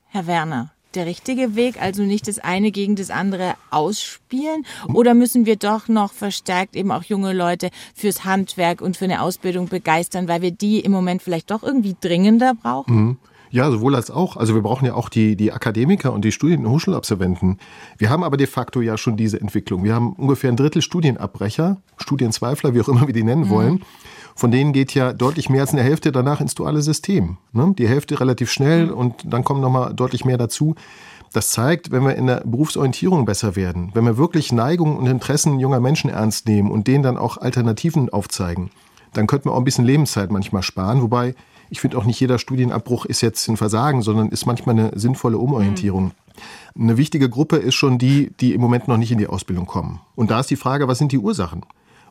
[0.09, 4.67] Herr Werner, der richtige Weg, also nicht das eine gegen das andere ausspielen?
[4.93, 9.23] Oder müssen wir doch noch verstärkt eben auch junge Leute fürs Handwerk und für eine
[9.23, 12.95] Ausbildung begeistern, weil wir die im Moment vielleicht doch irgendwie dringender brauchen?
[12.95, 13.17] Mhm.
[13.53, 14.39] Ja, sowohl als auch.
[14.39, 17.59] Also wir brauchen ja auch die, die Akademiker und die Studien- und Hochschulabsolventen.
[17.99, 19.85] Wir haben aber de facto ja schon diese Entwicklung.
[19.85, 23.51] Wir haben ungefähr ein Drittel Studienabbrecher, Studienzweifler, wie auch immer wir die nennen mhm.
[23.51, 23.85] wollen.
[24.35, 27.37] Von denen geht ja deutlich mehr als eine Hälfte danach ins duale System.
[27.53, 27.75] Ne?
[27.77, 28.95] Die Hälfte relativ schnell mhm.
[28.95, 30.75] und dann kommen nochmal deutlich mehr dazu.
[31.35, 35.61] Das zeigt, wenn wir in der Berufsorientierung besser werden, wenn wir wirklich Neigungen und Interessen
[35.61, 38.71] junger Menschen ernst nehmen und denen dann auch Alternativen aufzeigen,
[39.13, 41.03] dann könnten wir auch ein bisschen Lebenszeit manchmal sparen.
[41.03, 41.35] Wobei
[41.71, 45.39] ich finde auch nicht jeder Studienabbruch ist jetzt ein Versagen, sondern ist manchmal eine sinnvolle
[45.39, 46.05] Umorientierung.
[46.05, 46.83] Mhm.
[46.83, 50.01] Eine wichtige Gruppe ist schon die, die im Moment noch nicht in die Ausbildung kommen.
[50.15, 51.65] Und da ist die Frage, was sind die Ursachen?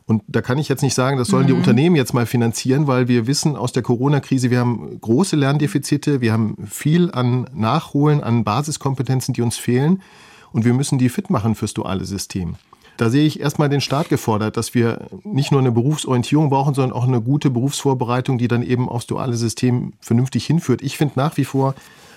[0.04, 1.48] Und da kann ich jetzt nicht sagen, das sollen mhm.
[1.48, 6.20] die Unternehmen jetzt mal finanzieren, weil wir wissen aus der Corona-Krise, wir haben große Lerndefizite,
[6.20, 10.02] wir haben viel an Nachholen, an Basiskompetenzen, die uns fehlen.
[10.50, 12.56] Und wir müssen die fit machen fürs duale System.
[12.96, 16.96] Da sehe ich erstmal den Staat gefordert, dass wir nicht nur eine Berufsorientierung brauchen, sondern
[16.96, 20.82] auch eine gute Berufsvorbereitung, die dann eben aufs duale System vernünftig hinführt.
[20.82, 21.74] Ich finde nach wie vor,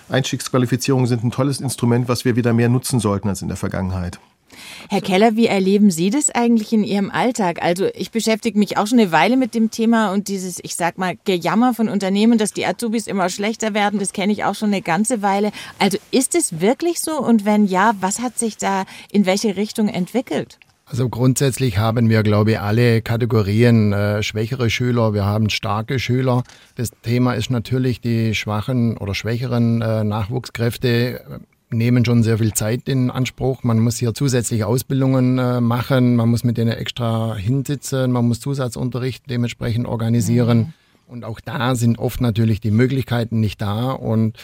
[0.08, 4.20] Einstiegsqualifizierungen sind ein tolles Instrument, was wir wieder mehr nutzen sollten als in der Vergangenheit.
[4.88, 7.62] Herr Keller, wie erleben Sie das eigentlich in Ihrem Alltag?
[7.62, 10.98] Also ich beschäftige mich auch schon eine Weile mit dem Thema und dieses, ich sag
[10.98, 14.68] mal, Gejammer von Unternehmen, dass die Azubis immer schlechter werden, das kenne ich auch schon
[14.68, 15.50] eine ganze Weile.
[15.78, 17.20] Also ist es wirklich so?
[17.20, 20.58] Und wenn ja, was hat sich da in welche Richtung entwickelt?
[20.88, 26.44] Also grundsätzlich haben wir, glaube ich, alle Kategorien äh, schwächere Schüler, wir haben starke Schüler.
[26.76, 32.88] Das Thema ist natürlich die schwachen oder schwächeren äh, Nachwuchskräfte nehmen schon sehr viel Zeit
[32.88, 33.64] in Anspruch.
[33.64, 38.38] Man muss hier zusätzliche Ausbildungen äh, machen, man muss mit denen extra hinsitzen, man muss
[38.38, 40.58] Zusatzunterricht dementsprechend organisieren.
[40.58, 40.72] Mhm.
[41.08, 43.90] Und auch da sind oft natürlich die Möglichkeiten nicht da.
[43.90, 44.36] Und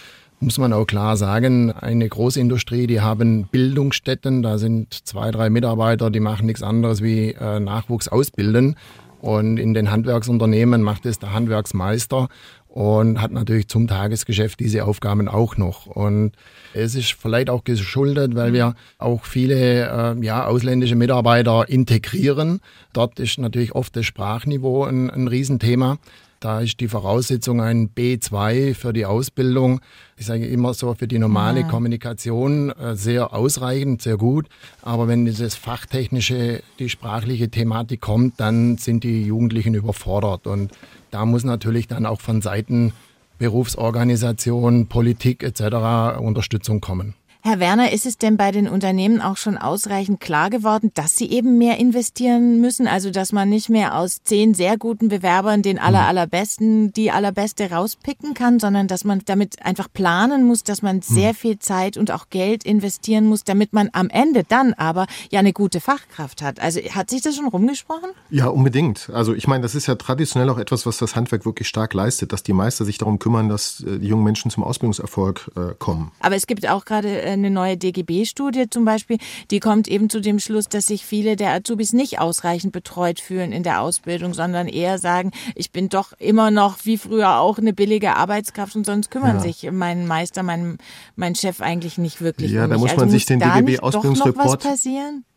[0.42, 6.11] muss man auch klar sagen, eine Großindustrie, die haben Bildungsstätten, da sind zwei, drei Mitarbeiter,
[6.11, 8.76] die machen nichts anderes wie äh, Nachwuchs ausbilden.
[9.20, 12.28] Und in den Handwerksunternehmen macht es der Handwerksmeister
[12.66, 15.87] und hat natürlich zum Tagesgeschäft diese Aufgaben auch noch.
[15.87, 16.33] Und
[16.74, 22.59] es ist vielleicht auch geschuldet, weil wir auch viele äh, ja, ausländische Mitarbeiter integrieren.
[22.92, 25.98] Dort ist natürlich oft das Sprachniveau ein, ein Riesenthema.
[26.42, 29.81] Da ist die Voraussetzung ein B2 für die Ausbildung.
[30.16, 31.68] Ich sage immer so für die normale ja.
[31.68, 34.48] Kommunikation äh, sehr ausreichend, sehr gut.
[34.83, 40.48] Aber wenn dieses fachtechnische, die sprachliche Thematik kommt, dann sind die Jugendlichen überfordert.
[40.48, 40.72] Und
[41.12, 42.92] da muss natürlich dann auch von Seiten
[43.38, 46.18] Berufsorganisation, Politik etc.
[46.18, 47.14] Unterstützung kommen.
[47.44, 51.28] Herr Werner, ist es denn bei den Unternehmen auch schon ausreichend klar geworden, dass sie
[51.28, 52.87] eben mehr investieren müssen?
[52.87, 56.09] Also, dass man nicht mehr aus zehn sehr guten Bewerbern den aller, hm.
[56.09, 61.31] allerbesten, die allerbeste rauspicken kann, sondern dass man damit einfach planen muss, dass man sehr
[61.31, 61.35] hm.
[61.35, 65.52] viel Zeit und auch Geld investieren muss, damit man am Ende dann aber ja eine
[65.52, 66.61] gute Fachkraft hat.
[66.61, 68.11] Also, hat sich das schon rumgesprochen?
[68.31, 69.11] Ja, unbedingt.
[69.12, 72.33] Also, ich meine, das ist ja traditionell auch etwas, was das Handwerk wirklich stark leistet,
[72.33, 76.12] dass die Meister sich darum kümmern, dass äh, die jungen Menschen zum Ausbildungserfolg äh, kommen.
[76.20, 79.18] Aber es gibt auch gerade äh, eine neue DGB-Studie zum Beispiel,
[79.51, 83.53] die kommt eben zu dem Schluss, dass sich viele der Azubis nicht ausreichend betreut fühlen
[83.53, 87.73] in der Ausbildung, sondern eher sagen, ich bin doch immer noch wie früher auch eine
[87.73, 89.42] billige Arbeitskraft und sonst kümmern ja.
[89.42, 90.79] sich mein Meister, mein,
[91.16, 94.64] mein Chef eigentlich nicht wirklich ja, um da muss man also sich den DGB-Ausbildungsreport?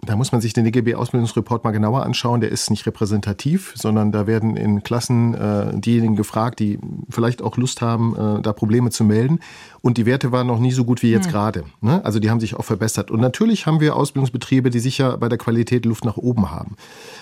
[0.05, 2.41] Da muss man sich den DGB-Ausbildungsreport mal genauer anschauen.
[2.41, 6.79] Der ist nicht repräsentativ, sondern da werden in Klassen äh, diejenigen gefragt, die
[7.09, 9.39] vielleicht auch Lust haben, äh, da Probleme zu melden.
[9.81, 11.31] Und die Werte waren noch nie so gut wie jetzt hm.
[11.31, 11.63] gerade.
[11.85, 12.03] Ne?
[12.03, 13.11] Also die haben sich auch verbessert.
[13.11, 16.77] Und natürlich haben wir Ausbildungsbetriebe, die sicher bei der Qualität Luft nach oben haben.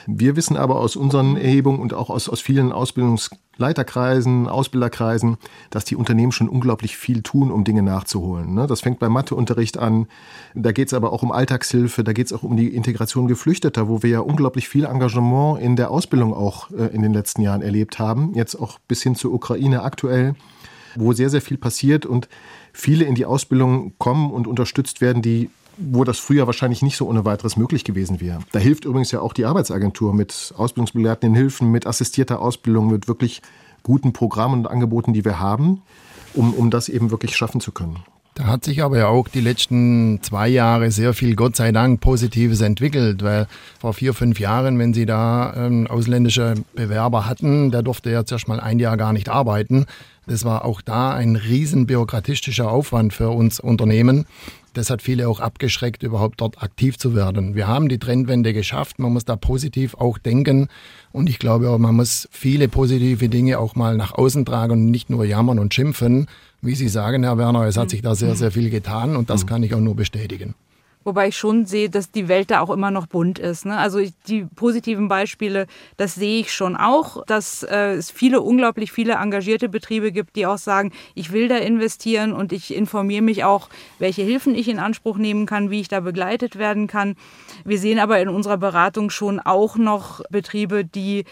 [0.08, 5.36] Wir wissen aber aus unseren Erhebungen und auch aus, aus vielen Ausbildungsleiterkreisen, Ausbilderkreisen,
[5.70, 8.54] dass die Unternehmen schon unglaublich viel tun, um Dinge nachzuholen.
[8.54, 8.66] Ne?
[8.66, 10.08] Das fängt beim Matheunterricht an.
[10.56, 13.90] Da geht es aber auch um Alltagshilfe, da geht es auch um die Integration Geflüchteter,
[13.90, 17.62] wo wir ja unglaublich viel Engagement in der Ausbildung auch äh, in den letzten Jahren
[17.62, 18.34] erlebt haben.
[18.34, 20.36] Jetzt auch bis hin zur Ukraine aktuell
[20.96, 22.28] wo sehr, sehr viel passiert und
[22.74, 27.08] viele in die Ausbildung kommen und unterstützt werden, die wo das früher wahrscheinlich nicht so
[27.08, 28.40] ohne weiteres möglich gewesen wäre.
[28.52, 33.42] Da hilft übrigens ja auch die Arbeitsagentur mit ausbildungsbegleitenden Hilfen, mit assistierter Ausbildung, mit wirklich
[33.82, 35.82] guten Programmen und Angeboten, die wir haben,
[36.34, 37.98] um, um das eben wirklich schaffen zu können.
[38.36, 42.02] Da hat sich aber ja auch die letzten zwei Jahre sehr viel, Gott sei Dank,
[42.02, 43.48] Positives entwickelt, weil
[43.80, 48.48] vor vier, fünf Jahren, wenn Sie da ähm, ausländische Bewerber hatten, der durfte ja zuerst
[48.48, 49.86] mal ein Jahr gar nicht arbeiten.
[50.26, 54.26] Das war auch da ein riesen bürokratischer Aufwand für uns Unternehmen.
[54.74, 57.54] Das hat viele auch abgeschreckt, überhaupt dort aktiv zu werden.
[57.54, 58.98] Wir haben die Trendwende geschafft.
[58.98, 60.68] Man muss da positiv auch denken.
[61.12, 64.92] Und ich glaube auch, man muss viele positive Dinge auch mal nach außen tragen und
[64.92, 66.28] nicht nur jammern und schimpfen.
[66.62, 69.44] Wie Sie sagen, Herr Werner, es hat sich da sehr, sehr viel getan und das
[69.44, 69.48] mhm.
[69.48, 70.56] kann ich auch nur bestätigen.
[71.04, 73.66] Wobei ich schon sehe, dass die Welt da auch immer noch bunt ist.
[73.66, 73.78] Ne?
[73.78, 79.14] Also die positiven Beispiele, das sehe ich schon auch, dass äh, es viele, unglaublich viele
[79.14, 83.70] engagierte Betriebe gibt, die auch sagen, ich will da investieren und ich informiere mich auch,
[84.00, 87.16] welche Hilfen ich in Anspruch nehmen kann, wie ich da begleitet werden kann.
[87.66, 91.26] Wir sehen aber in unserer Beratung schon auch noch Betriebe, die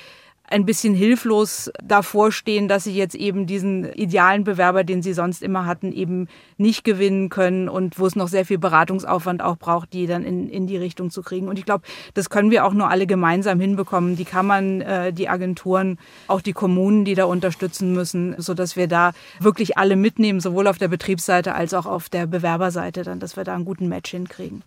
[0.52, 5.42] ein bisschen hilflos davor stehen, dass sie jetzt eben diesen idealen Bewerber, den sie sonst
[5.42, 9.94] immer hatten, eben nicht gewinnen können und wo es noch sehr viel Beratungsaufwand auch braucht,
[9.94, 11.48] die dann in, in die Richtung zu kriegen.
[11.48, 11.84] Und ich glaube,
[12.14, 14.16] das können wir auch nur alle gemeinsam hinbekommen.
[14.16, 19.14] Die Kammern, äh, die Agenturen, auch die Kommunen, die da unterstützen müssen, sodass wir da
[19.40, 23.44] wirklich alle mitnehmen, sowohl auf der Betriebsseite als auch auf der Bewerberseite, dann, dass wir
[23.44, 24.64] da einen guten Match hinkriegen.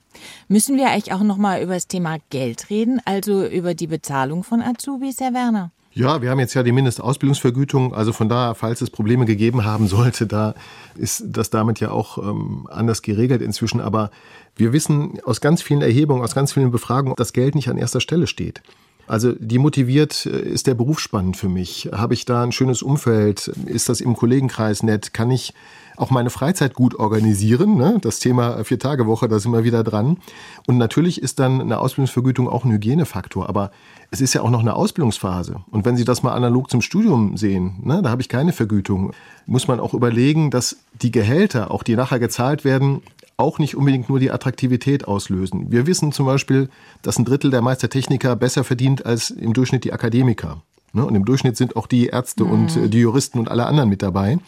[0.49, 4.45] Müssen wir eigentlich auch noch mal über das Thema Geld reden, also über die Bezahlung
[4.45, 5.74] von Azubis, Herr Werner?
[5.97, 7.95] Ja, wir haben jetzt ja die Mindestausbildungsvergütung.
[7.95, 10.55] Also von daher, falls es Probleme gegeben haben sollte, da
[10.97, 13.81] ist das damit ja auch ähm, anders geregelt inzwischen.
[13.81, 14.11] Aber
[14.57, 18.01] wir wissen aus ganz vielen Erhebungen, aus ganz vielen Befragungen, dass Geld nicht an erster
[18.01, 18.61] Stelle steht.
[19.07, 21.91] Also die motiviert, äh, ist der Beruf spannend für mich?
[21.93, 23.49] Habe ich da ein schönes Umfeld?
[23.67, 25.13] Ist das im Kollegenkreis nett?
[25.13, 25.55] Kann ich
[25.97, 27.77] auch meine Freizeit gut organisieren?
[27.77, 27.99] Ne?
[28.01, 30.17] Das Thema Vier-Tage-Woche, da sind wir wieder dran.
[30.67, 33.49] Und natürlich ist dann eine Ausbildungsvergütung auch ein Hygienefaktor.
[33.49, 33.71] Aber
[34.11, 35.57] es ist ja auch noch eine Ausbildungsphase.
[35.71, 39.13] Und wenn Sie das mal analog zum Studium sehen, ne, da habe ich keine Vergütung,
[39.47, 43.03] muss man auch überlegen, dass die Gehälter, auch die nachher gezahlt werden,
[43.37, 45.71] auch nicht unbedingt nur die Attraktivität auslösen.
[45.71, 46.69] Wir wissen zum Beispiel,
[47.03, 50.63] dass ein Drittel der Meistertechniker besser verdient als im Durchschnitt die Akademiker.
[50.93, 51.05] Ne?
[51.05, 52.51] Und im Durchschnitt sind auch die Ärzte mhm.
[52.51, 54.39] und äh, die Juristen und alle anderen mit dabei.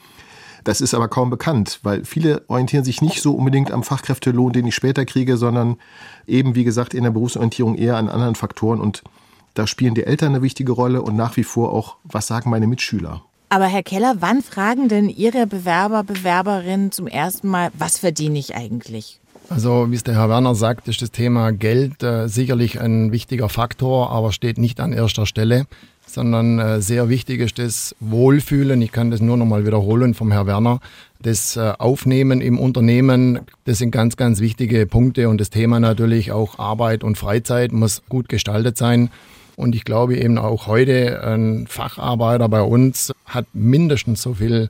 [0.64, 4.66] Das ist aber kaum bekannt, weil viele orientieren sich nicht so unbedingt am Fachkräftelohn, den
[4.66, 5.76] ich später kriege, sondern
[6.26, 8.80] eben, wie gesagt, in der Berufsorientierung eher an anderen Faktoren.
[8.80, 9.04] Und
[9.54, 12.66] da spielen die Eltern eine wichtige Rolle und nach wie vor auch, was sagen meine
[12.66, 13.22] Mitschüler.
[13.48, 18.56] Aber Herr Keller, wann fragen denn Ihre Bewerber, Bewerberinnen zum ersten Mal, was verdiene ich
[18.56, 19.20] eigentlich?
[19.48, 23.48] Also, wie es der Herr Werner sagt, ist das Thema Geld äh, sicherlich ein wichtiger
[23.48, 25.66] Faktor, aber steht nicht an erster Stelle,
[26.04, 28.82] sondern äh, sehr wichtig ist das Wohlfühlen.
[28.82, 30.80] Ich kann das nur noch mal wiederholen vom Herrn Werner.
[31.22, 36.32] Das äh, Aufnehmen im Unternehmen, das sind ganz, ganz wichtige Punkte und das Thema natürlich
[36.32, 39.10] auch Arbeit und Freizeit muss gut gestaltet sein.
[39.56, 44.68] Und ich glaube eben auch heute, ein Facharbeiter bei uns hat mindestens so viel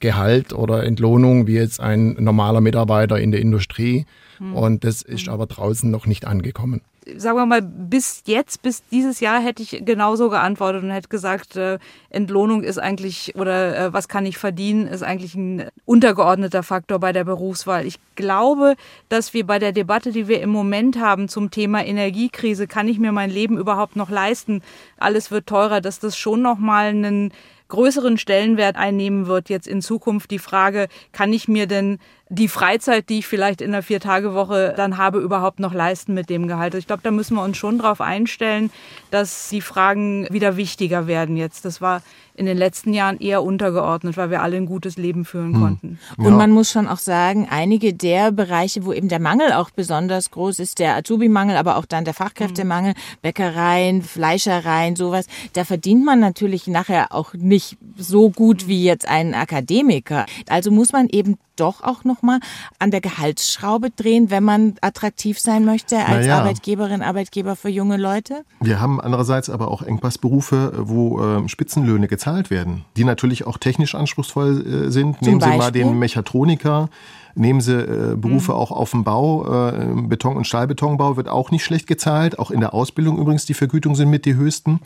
[0.00, 4.06] Gehalt oder Entlohnung wie jetzt ein normaler Mitarbeiter in der Industrie.
[4.38, 4.54] Hm.
[4.54, 6.82] Und das ist aber draußen noch nicht angekommen
[7.16, 11.56] sagen wir mal, bis jetzt, bis dieses Jahr hätte ich genauso geantwortet und hätte gesagt,
[11.56, 11.78] äh,
[12.10, 17.12] Entlohnung ist eigentlich oder äh, was kann ich verdienen, ist eigentlich ein untergeordneter Faktor bei
[17.12, 17.86] der Berufswahl.
[17.86, 18.74] Ich glaube,
[19.08, 22.98] dass wir bei der Debatte, die wir im Moment haben zum Thema Energiekrise, kann ich
[22.98, 24.62] mir mein Leben überhaupt noch leisten?
[24.98, 27.32] Alles wird teurer, dass das schon nochmal einen
[27.68, 31.98] größeren Stellenwert einnehmen wird jetzt in Zukunft die Frage, kann ich mir denn
[32.30, 36.46] die Freizeit, die ich vielleicht in der Vier-Tage-Woche dann habe, überhaupt noch leisten mit dem
[36.46, 36.74] Gehalt.
[36.74, 38.70] Also ich glaube, da müssen wir uns schon darauf einstellen,
[39.10, 41.64] dass die Fragen wieder wichtiger werden jetzt.
[41.64, 42.02] Das war
[42.38, 45.60] in den letzten Jahren eher untergeordnet, weil wir alle ein gutes Leben führen hm.
[45.60, 45.98] konnten.
[46.16, 46.24] Ja.
[46.24, 50.30] Und man muss schon auch sagen, einige der Bereiche, wo eben der Mangel auch besonders
[50.30, 56.20] groß ist, der Azubi-Mangel, aber auch dann der Fachkräftemangel, Bäckereien, Fleischereien, sowas, da verdient man
[56.20, 60.26] natürlich nachher auch nicht so gut wie jetzt ein Akademiker.
[60.48, 62.40] Also muss man eben doch auch noch mal
[62.78, 66.38] an der Gehaltsschraube drehen, wenn man attraktiv sein möchte als naja.
[66.38, 68.44] Arbeitgeberin, Arbeitgeber für junge Leute?
[68.60, 73.94] Wir haben andererseits aber auch Engpassberufe, wo äh, Spitzenlöhne gezahlt werden, die natürlich auch technisch
[73.94, 75.18] anspruchsvoll äh, sind.
[75.18, 75.58] Zum Nehmen Sie Beispiel?
[75.58, 76.88] mal den Mechatroniker.
[77.34, 78.58] Nehmen Sie äh, Berufe mhm.
[78.58, 82.38] auch auf dem Bau, äh, Beton- und Stahlbetonbau wird auch nicht schlecht gezahlt.
[82.38, 84.80] Auch in der Ausbildung übrigens, die Vergütungen sind mit die höchsten.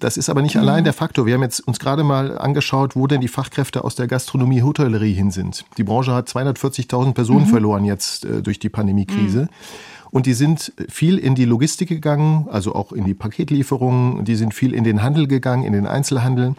[0.00, 0.62] Das ist aber nicht mhm.
[0.62, 1.26] allein der Faktor.
[1.26, 5.12] Wir haben jetzt uns gerade mal angeschaut, wo denn die Fachkräfte aus der Gastronomie, Hotellerie
[5.12, 5.64] hin sind.
[5.76, 7.50] Die Branche hat 240.000 Personen mhm.
[7.50, 9.42] verloren jetzt äh, durch die Pandemiekrise.
[9.42, 9.48] Mhm.
[10.10, 14.24] Und die sind viel in die Logistik gegangen, also auch in die Paketlieferungen.
[14.24, 16.54] Die sind viel in den Handel gegangen, in den Einzelhandel.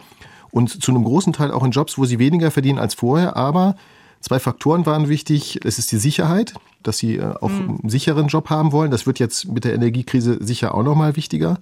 [0.50, 3.34] Und zu einem großen Teil auch in Jobs, wo sie weniger verdienen als vorher.
[3.34, 3.76] Aber
[4.20, 5.60] zwei Faktoren waren wichtig.
[5.64, 6.54] Es ist die Sicherheit
[6.86, 7.78] dass sie äh, auch mhm.
[7.80, 8.90] einen sicheren Job haben wollen.
[8.90, 11.58] Das wird jetzt mit der Energiekrise sicher auch nochmal wichtiger.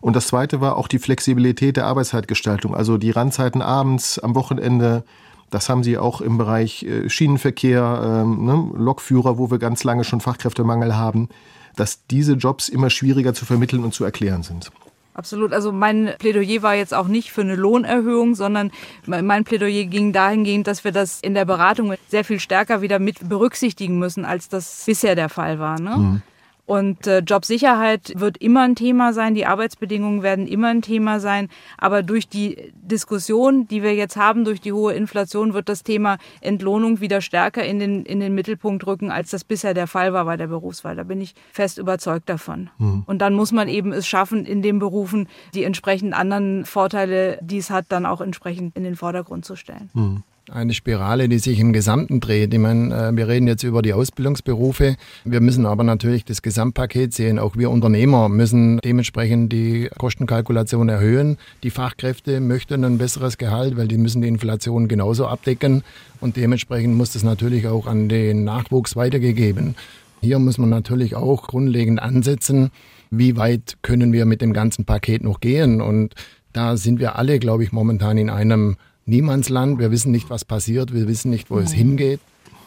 [0.00, 5.04] Und das Zweite war auch die Flexibilität der Arbeitszeitgestaltung, also die Randzeiten abends, am Wochenende.
[5.50, 10.04] Das haben sie auch im Bereich äh, Schienenverkehr, ähm, ne, Lokführer, wo wir ganz lange
[10.04, 11.28] schon Fachkräftemangel haben,
[11.76, 14.70] dass diese Jobs immer schwieriger zu vermitteln und zu erklären sind.
[15.16, 15.54] Absolut.
[15.54, 18.70] Also mein Plädoyer war jetzt auch nicht für eine Lohnerhöhung, sondern
[19.06, 23.26] mein Plädoyer ging dahingehend, dass wir das in der Beratung sehr viel stärker wieder mit
[23.26, 25.80] berücksichtigen müssen, als das bisher der Fall war.
[25.80, 25.96] Ne?
[25.96, 26.22] Mhm.
[26.66, 31.48] Und äh, Jobsicherheit wird immer ein Thema sein, die Arbeitsbedingungen werden immer ein Thema sein.
[31.78, 36.18] Aber durch die Diskussion, die wir jetzt haben, durch die hohe Inflation, wird das Thema
[36.40, 40.24] Entlohnung wieder stärker in den, in den Mittelpunkt rücken, als das bisher der Fall war
[40.24, 40.96] bei der Berufswahl.
[40.96, 42.68] Da bin ich fest überzeugt davon.
[42.78, 43.04] Mhm.
[43.06, 47.58] Und dann muss man eben es schaffen, in den Berufen die entsprechend anderen Vorteile, die
[47.58, 49.90] es hat, dann auch entsprechend in den Vordergrund zu stellen.
[49.94, 52.54] Mhm eine Spirale, die sich im Gesamten dreht.
[52.54, 54.96] Ich meine, äh, wir reden jetzt über die Ausbildungsberufe.
[55.24, 57.38] Wir müssen aber natürlich das Gesamtpaket sehen.
[57.38, 61.36] Auch wir Unternehmer müssen dementsprechend die Kostenkalkulation erhöhen.
[61.62, 65.82] Die Fachkräfte möchten ein besseres Gehalt, weil die müssen die Inflation genauso abdecken.
[66.20, 69.74] Und dementsprechend muss das natürlich auch an den Nachwuchs weitergegeben.
[70.20, 72.70] Hier muss man natürlich auch grundlegend ansetzen,
[73.10, 75.80] wie weit können wir mit dem ganzen Paket noch gehen.
[75.80, 76.14] Und
[76.52, 79.78] da sind wir alle, glaube ich, momentan in einem Niemandsland.
[79.78, 80.92] Wir wissen nicht, was passiert.
[80.92, 81.76] Wir wissen nicht, wo es mhm.
[81.76, 82.20] hingeht.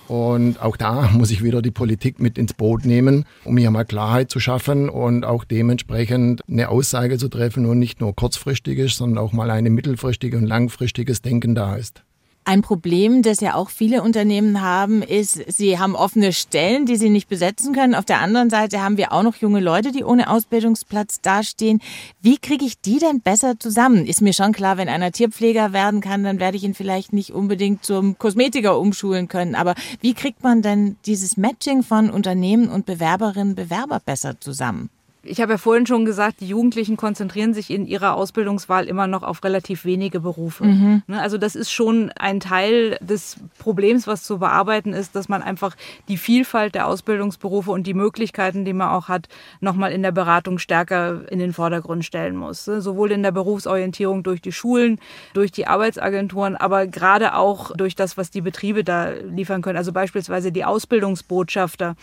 [0.08, 3.86] Und auch da muss ich wieder die Politik mit ins Boot nehmen, um hier mal
[3.86, 8.98] Klarheit zu schaffen und auch dementsprechend eine Aussage zu treffen und nicht nur kurzfristig ist,
[8.98, 12.04] sondern auch mal eine mittelfristige und langfristiges Denken da ist.
[12.46, 17.10] Ein Problem, das ja auch viele Unternehmen haben, ist, sie haben offene Stellen, die sie
[17.10, 17.94] nicht besetzen können.
[17.94, 21.80] Auf der anderen Seite haben wir auch noch junge Leute, die ohne Ausbildungsplatz dastehen.
[22.22, 24.08] Wie kriege ich die denn besser zusammen?
[24.08, 27.34] Ist mir schon klar, wenn einer Tierpfleger werden kann, dann werde ich ihn vielleicht nicht
[27.34, 29.54] unbedingt zum Kosmetiker umschulen können.
[29.54, 34.90] Aber wie kriegt man denn dieses Matching von Unternehmen und Bewerberinnen, Bewerber besser zusammen?
[35.22, 39.22] Ich habe ja vorhin schon gesagt, die Jugendlichen konzentrieren sich in ihrer Ausbildungswahl immer noch
[39.22, 40.64] auf relativ wenige Berufe.
[40.64, 41.04] Mhm.
[41.08, 45.42] Ne, also das ist schon ein Teil des Problems, was zu bearbeiten ist, dass man
[45.42, 45.76] einfach
[46.08, 49.28] die Vielfalt der Ausbildungsberufe und die Möglichkeiten, die man auch hat,
[49.60, 52.66] nochmal in der Beratung stärker in den Vordergrund stellen muss.
[52.68, 55.00] Ne, sowohl in der Berufsorientierung durch die Schulen,
[55.34, 59.78] durch die Arbeitsagenturen, aber gerade auch durch das, was die Betriebe da liefern können.
[59.78, 61.96] Also beispielsweise die Ausbildungsbotschafter,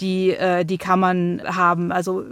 [0.00, 1.92] die äh, die Kammern haben.
[1.92, 2.24] Also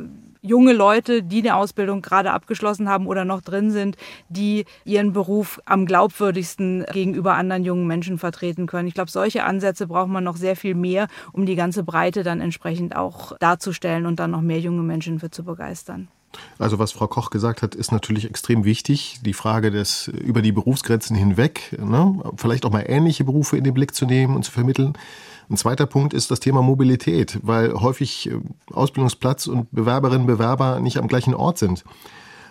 [0.43, 3.97] junge Leute, die eine Ausbildung gerade abgeschlossen haben oder noch drin sind,
[4.28, 8.88] die ihren Beruf am glaubwürdigsten gegenüber anderen jungen Menschen vertreten können.
[8.88, 12.40] Ich glaube, solche Ansätze braucht man noch sehr viel mehr, um die ganze Breite dann
[12.40, 16.09] entsprechend auch darzustellen und dann noch mehr junge Menschen für zu begeistern.
[16.59, 19.20] Also was Frau Koch gesagt hat, ist natürlich extrem wichtig.
[19.22, 23.74] Die Frage des über die Berufsgrenzen hinweg, ne, vielleicht auch mal ähnliche Berufe in den
[23.74, 24.95] Blick zu nehmen und zu vermitteln.
[25.51, 28.38] Ein zweiter Punkt ist das Thema Mobilität, weil häufig äh,
[28.72, 31.84] Ausbildungsplatz und Bewerberinnen, Bewerber nicht am gleichen Ort sind.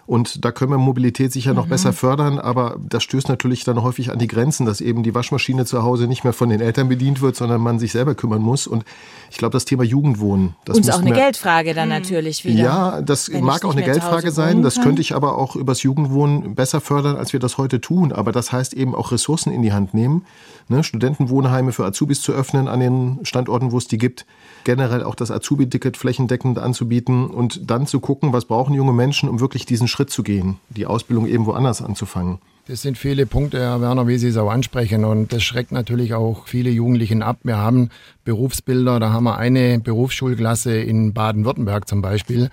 [0.06, 1.70] Und da können wir Mobilität sicher noch mhm.
[1.70, 5.66] besser fördern, aber das stößt natürlich dann häufig an die Grenzen, dass eben die Waschmaschine
[5.66, 8.68] zu Hause nicht mehr von den Eltern bedient wird, sondern man sich selber kümmern muss.
[8.68, 8.84] Und
[9.30, 10.56] ich glaube, das Thema Jugendwohnen.
[10.66, 11.96] Das ist auch eine Geldfrage dann mhm.
[11.96, 12.64] natürlich wieder.
[12.64, 14.64] Ja, das mag auch eine Geldfrage sein.
[14.64, 18.12] Das könnte ich aber auch übers Jugendwohnen besser fördern, als wir das heute tun.
[18.12, 20.26] Aber das heißt eben auch Ressourcen in die Hand nehmen.
[20.68, 20.84] Ne?
[20.84, 24.26] Studentenwohnheime für Azubis zu öffnen an den Standorten, wo es die gibt
[24.64, 29.40] generell auch das Azubi-Ticket flächendeckend anzubieten und dann zu gucken, was brauchen junge Menschen, um
[29.40, 32.40] wirklich diesen Schritt zu gehen, die Ausbildung eben woanders anzufangen.
[32.68, 35.04] Das sind viele Punkte, Herr Werner, wie Sie es auch ansprechen.
[35.04, 37.40] Und das schreckt natürlich auch viele Jugendlichen ab.
[37.44, 37.90] Wir haben
[38.24, 42.50] Berufsbilder, da haben wir eine Berufsschulklasse in Baden-Württemberg zum Beispiel.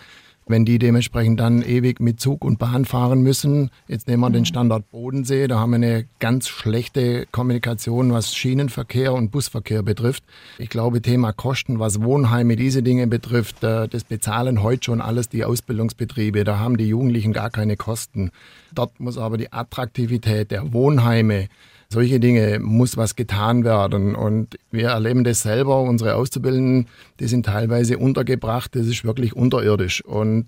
[0.49, 4.41] Wenn die dementsprechend dann ewig mit Zug und Bahn fahren müssen, jetzt nehmen wir den
[4.41, 4.47] mhm.
[4.47, 10.25] Standort Bodensee, da haben wir eine ganz schlechte Kommunikation, was Schienenverkehr und Busverkehr betrifft.
[10.59, 15.29] Ich glaube, Thema Kosten, was Wohnheime, diese Dinge betrifft, äh, das bezahlen heute schon alles
[15.29, 16.45] die Ausbildungsbetriebe.
[16.45, 18.31] Da haben die Jugendlichen gar keine Kosten.
[18.75, 21.49] Dort muss aber die Attraktivität der Wohnheime
[21.91, 24.15] solche Dinge muss was getan werden.
[24.15, 25.81] Und wir erleben das selber.
[25.81, 26.87] Unsere Auszubildenden,
[27.19, 28.75] die sind teilweise untergebracht.
[28.75, 30.05] Das ist wirklich unterirdisch.
[30.05, 30.47] Und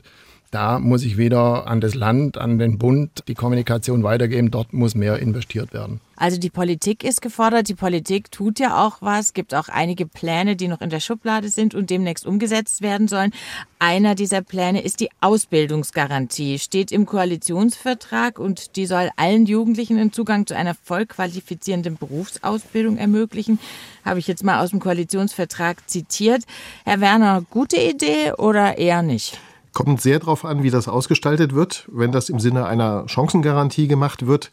[0.51, 4.51] da muss ich wieder an das Land, an den Bund die Kommunikation weitergeben.
[4.51, 6.01] Dort muss mehr investiert werden.
[6.16, 7.68] Also die Politik ist gefordert.
[7.68, 9.32] Die Politik tut ja auch was.
[9.32, 13.32] Gibt auch einige Pläne, die noch in der Schublade sind und demnächst umgesetzt werden sollen.
[13.78, 16.59] Einer dieser Pläne ist die Ausbildungsgarantie.
[16.59, 22.98] Steht im Koalitionsvertrag und die soll allen Jugendlichen den Zugang zu einer voll qualifizierenden Berufsausbildung
[22.98, 23.61] ermöglichen.
[24.05, 26.42] Habe ich jetzt mal aus dem Koalitionsvertrag zitiert.
[26.84, 29.38] Herr Werner, gute Idee oder eher nicht?
[29.73, 31.89] Kommt sehr darauf an, wie das ausgestaltet wird.
[31.93, 34.51] Wenn das im Sinne einer Chancengarantie gemacht wird,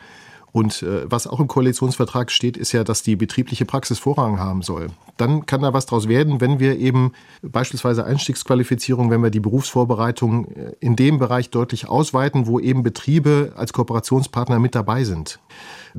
[0.58, 4.64] und äh, was auch im Koalitionsvertrag steht, ist ja, dass die betriebliche Praxis Vorrang haben
[4.64, 4.88] soll.
[5.18, 7.12] Dann kann da was draus werden, wenn wir eben
[7.44, 13.54] beispielsweise Einstiegsqualifizierung, wenn wir die Berufsvorbereitung äh, in dem Bereich deutlich ausweiten, wo eben Betriebe
[13.56, 15.40] als Kooperationspartner mit dabei sind.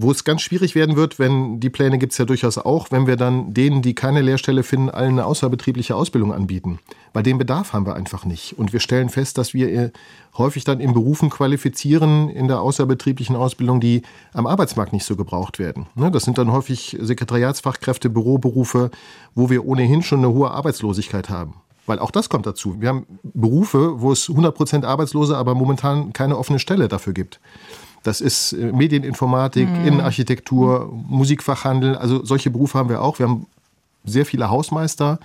[0.00, 3.08] Wo es ganz schwierig werden wird, wenn die Pläne gibt es ja durchaus auch, wenn
[3.08, 6.78] wir dann denen, die keine Lehrstelle finden, allen eine außerbetriebliche Ausbildung anbieten.
[7.12, 8.56] Weil den Bedarf haben wir einfach nicht.
[8.56, 9.90] Und wir stellen fest, dass wir äh,
[10.36, 15.58] häufig dann in Berufen qualifizieren in der außerbetrieblichen Ausbildung, die am Arbeitsmarkt nicht so gebraucht
[15.58, 15.86] werden.
[15.96, 18.92] Ne, das sind dann häufig Sekretariatsfachkräfte, Büroberufe,
[19.34, 21.54] wo wir ohnehin schon eine hohe Arbeitslosigkeit haben.
[21.86, 22.80] Weil auch das kommt dazu.
[22.80, 27.40] Wir haben Berufe, wo es 100 Prozent Arbeitslose, aber momentan keine offene Stelle dafür gibt.
[28.02, 29.86] Das ist äh, Medieninformatik, mhm.
[29.86, 31.96] Innenarchitektur, Musikfachhandel.
[31.96, 33.18] Also solche Berufe haben wir auch.
[33.18, 33.46] Wir haben
[34.04, 35.18] sehr viele Hausmeister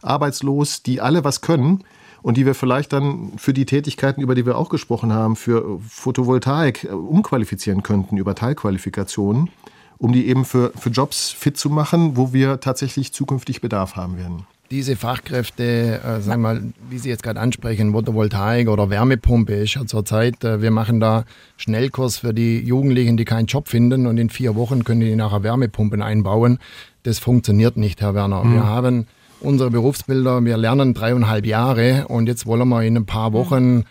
[0.00, 1.84] arbeitslos, die alle was können
[2.22, 5.80] und die wir vielleicht dann für die Tätigkeiten, über die wir auch gesprochen haben, für
[5.88, 9.50] Photovoltaik äh, umqualifizieren könnten über Teilqualifikationen,
[9.98, 14.16] um die eben für, für Jobs fit zu machen, wo wir tatsächlich zukünftig Bedarf haben
[14.16, 19.52] werden diese Fachkräfte, äh, sagen wir mal, wie Sie jetzt gerade ansprechen, Photovoltaik oder Wärmepumpe
[19.52, 21.24] ist ja zurzeit, äh, wir machen da
[21.58, 25.42] Schnellkurs für die Jugendlichen, die keinen Job finden und in vier Wochen können die nachher
[25.42, 26.58] Wärmepumpen einbauen.
[27.02, 28.44] Das funktioniert nicht, Herr Werner.
[28.44, 28.54] Mhm.
[28.54, 29.06] Wir haben
[29.40, 33.84] unsere Berufsbilder, wir lernen dreieinhalb Jahre und jetzt wollen wir in ein paar Wochen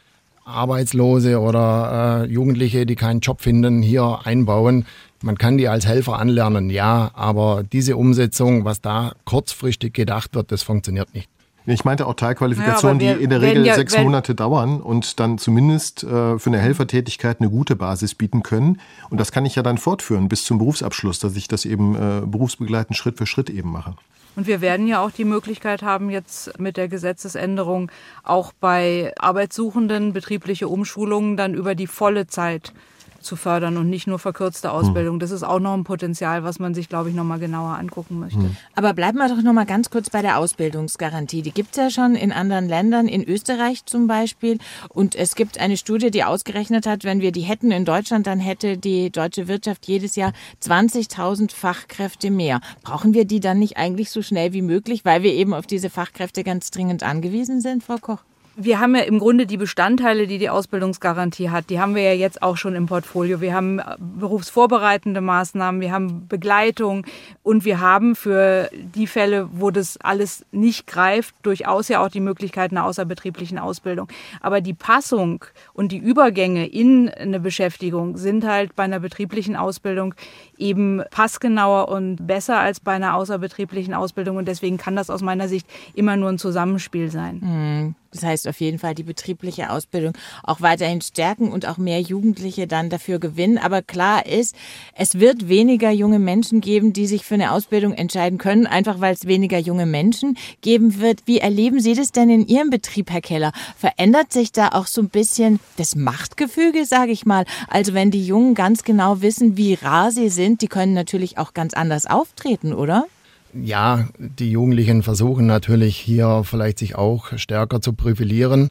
[0.46, 4.86] Arbeitslose oder äh, Jugendliche, die keinen Job finden, hier einbauen.
[5.22, 10.52] Man kann die als Helfer anlernen, ja, aber diese Umsetzung, was da kurzfristig gedacht wird,
[10.52, 11.30] das funktioniert nicht.
[11.68, 15.38] Ich meinte auch Teilqualifikationen, ja, die in der Regel ja, sechs Monate dauern und dann
[15.38, 18.80] zumindest äh, für eine Helfertätigkeit eine gute Basis bieten können.
[19.10, 22.26] Und das kann ich ja dann fortführen bis zum Berufsabschluss, dass ich das eben äh,
[22.26, 23.96] berufsbegleitend Schritt für Schritt eben mache.
[24.36, 27.92] Und wir werden ja auch die Möglichkeit haben, jetzt mit der Gesetzesänderung
[28.24, 32.74] auch bei Arbeitssuchenden betriebliche Umschulungen dann über die volle Zeit
[33.22, 34.76] zu fördern und nicht nur verkürzte hm.
[34.76, 35.20] Ausbildung.
[35.20, 38.20] Das ist auch noch ein Potenzial, was man sich, glaube ich, noch mal genauer angucken
[38.20, 38.40] möchte.
[38.40, 38.56] Hm.
[38.76, 41.42] Aber bleiben wir doch noch mal ganz kurz bei der Ausbildungsgarantie.
[41.42, 44.58] Die gibt es ja schon in anderen Ländern, in Österreich zum Beispiel.
[44.90, 48.40] Und es gibt eine Studie, die ausgerechnet hat, wenn wir die hätten in Deutschland, dann
[48.40, 52.62] hätte die deutsche Wirtschaft jedes Jahr 20.000 Fachkräfte mehr.
[52.84, 55.90] Brauchen wir die dann nicht eigentlich so schnell wie möglich, weil wir eben auf diese
[55.90, 58.20] Fachkräfte ganz dringend angewiesen sind, Frau Koch?
[58.64, 62.14] Wir haben ja im Grunde die Bestandteile, die die Ausbildungsgarantie hat, die haben wir ja
[62.14, 63.42] jetzt auch schon im Portfolio.
[63.42, 67.06] Wir haben äh, berufsvorbereitende Maßnahmen, wir haben Begleitung
[67.44, 72.20] und wir haben für die Fälle, wo das alles nicht greift, durchaus ja auch die
[72.20, 74.08] Möglichkeit einer außerbetrieblichen Ausbildung.
[74.42, 80.16] Aber die Passung und die Übergänge in eine Beschäftigung sind halt bei einer betrieblichen Ausbildung
[80.62, 85.48] eben passgenauer und besser als bei einer außerbetrieblichen Ausbildung und deswegen kann das aus meiner
[85.48, 87.40] Sicht immer nur ein Zusammenspiel sein.
[87.42, 87.96] Mhm.
[88.12, 92.68] Das heißt auf jeden Fall die betriebliche Ausbildung auch weiterhin stärken und auch mehr Jugendliche
[92.68, 93.58] dann dafür gewinnen.
[93.58, 94.56] Aber klar ist,
[94.96, 99.14] es wird weniger junge Menschen geben, die sich für eine Ausbildung entscheiden können, einfach weil
[99.14, 101.22] es weniger junge Menschen geben wird.
[101.26, 103.54] Wie erleben Sie das denn in Ihrem Betrieb, Herr Keller?
[103.78, 107.46] Verändert sich da auch so ein bisschen das Machtgefüge, sage ich mal?
[107.70, 111.54] Also wenn die Jungen ganz genau wissen, wie rar sie sind, die können natürlich auch
[111.54, 113.06] ganz anders auftreten, oder?
[113.54, 118.70] Ja, die Jugendlichen versuchen natürlich hier vielleicht sich auch stärker zu profilieren.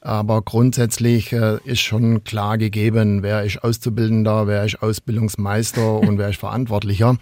[0.00, 6.30] Aber grundsätzlich äh, ist schon klar gegeben, wer ist Auszubildender, wer ist Ausbildungsmeister und wer
[6.30, 7.16] ist Verantwortlicher.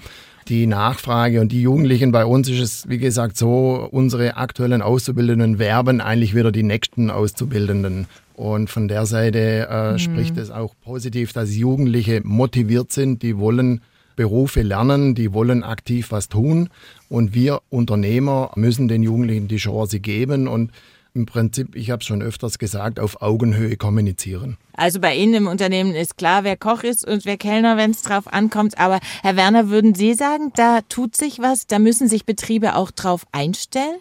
[0.49, 5.59] Die Nachfrage und die Jugendlichen bei uns ist es, wie gesagt, so, unsere aktuellen Auszubildenden
[5.59, 8.07] werben eigentlich wieder die nächsten Auszubildenden.
[8.35, 9.99] Und von der Seite äh, mhm.
[9.99, 13.83] spricht es auch positiv, dass Jugendliche motiviert sind, die wollen
[14.21, 16.68] Berufe lernen, die wollen aktiv was tun.
[17.09, 20.73] Und wir Unternehmer müssen den Jugendlichen die Chance geben und
[21.14, 24.59] im Prinzip, ich habe es schon öfters gesagt, auf Augenhöhe kommunizieren.
[24.75, 28.03] Also bei Ihnen im Unternehmen ist klar, wer Koch ist und wer Kellner, wenn es
[28.03, 28.77] drauf ankommt.
[28.79, 32.91] Aber Herr Werner, würden Sie sagen, da tut sich was, da müssen sich Betriebe auch
[32.91, 33.97] drauf einstellen?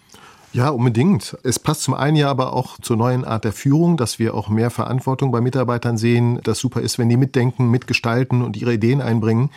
[0.52, 1.38] Ja, unbedingt.
[1.44, 4.50] Es passt zum einen ja aber auch zur neuen Art der Führung, dass wir auch
[4.50, 6.40] mehr Verantwortung bei Mitarbeitern sehen.
[6.44, 9.52] Das super ist, wenn die mitdenken, mitgestalten und ihre Ideen einbringen.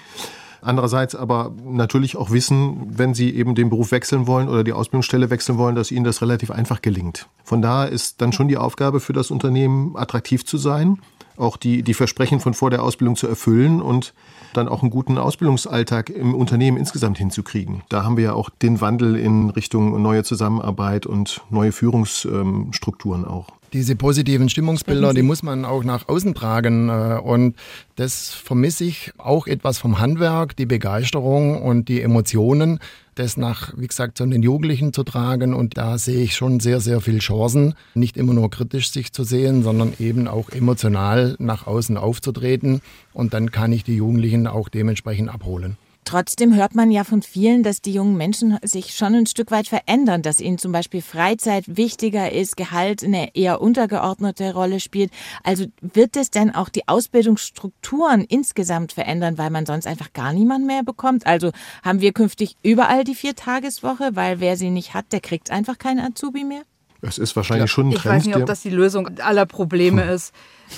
[0.65, 5.29] Andererseits aber natürlich auch wissen, wenn sie eben den Beruf wechseln wollen oder die Ausbildungsstelle
[5.29, 7.29] wechseln wollen, dass ihnen das relativ einfach gelingt.
[7.43, 10.99] Von daher ist dann schon die Aufgabe für das Unternehmen, attraktiv zu sein,
[11.37, 14.15] auch die, die Versprechen von vor der Ausbildung zu erfüllen und
[14.53, 17.83] dann auch einen guten Ausbildungsalltag im Unternehmen insgesamt hinzukriegen.
[17.89, 23.49] Da haben wir ja auch den Wandel in Richtung neue Zusammenarbeit und neue Führungsstrukturen auch.
[23.73, 26.91] Diese positiven Stimmungsbilder, die muss man auch nach außen tragen.
[26.91, 27.57] Äh, und
[27.97, 32.81] das vermisse ich auch etwas vom Handwerk, die Begeisterung und die Emotionen,
[33.15, 35.55] das nach, wie gesagt, zu den Jugendlichen zu tragen.
[35.55, 39.25] Und da sehe ich schon sehr, sehr viel Chancen, nicht immer nur kritisch sich zu
[39.25, 42.83] sehen, sondern eben auch emotional nach außen aufzutreten.
[43.15, 45.79] Und dann kann ich die Jugendlichen auch dementsprechend abholen.
[46.05, 49.69] Trotzdem hört man ja von vielen, dass die jungen Menschen sich schon ein Stück weit
[49.69, 55.13] verändern, dass ihnen zum Beispiel Freizeit wichtiger ist, Gehalt eine eher untergeordnete Rolle spielt.
[55.45, 60.67] Also wird es denn auch die Ausbildungsstrukturen insgesamt verändern, weil man sonst einfach gar niemand
[60.67, 61.27] mehr bekommt?
[61.27, 61.53] Also
[61.85, 66.01] haben wir künftig überall die Viertageswoche, weil wer sie nicht hat, der kriegt einfach keinen
[66.01, 66.63] Azubi mehr?
[67.01, 67.69] Es ist wahrscheinlich ja.
[67.69, 68.05] schon ein Trend.
[68.05, 70.11] Ich weiß nicht, ob das die Lösung aller Probleme hm.
[70.11, 70.33] ist.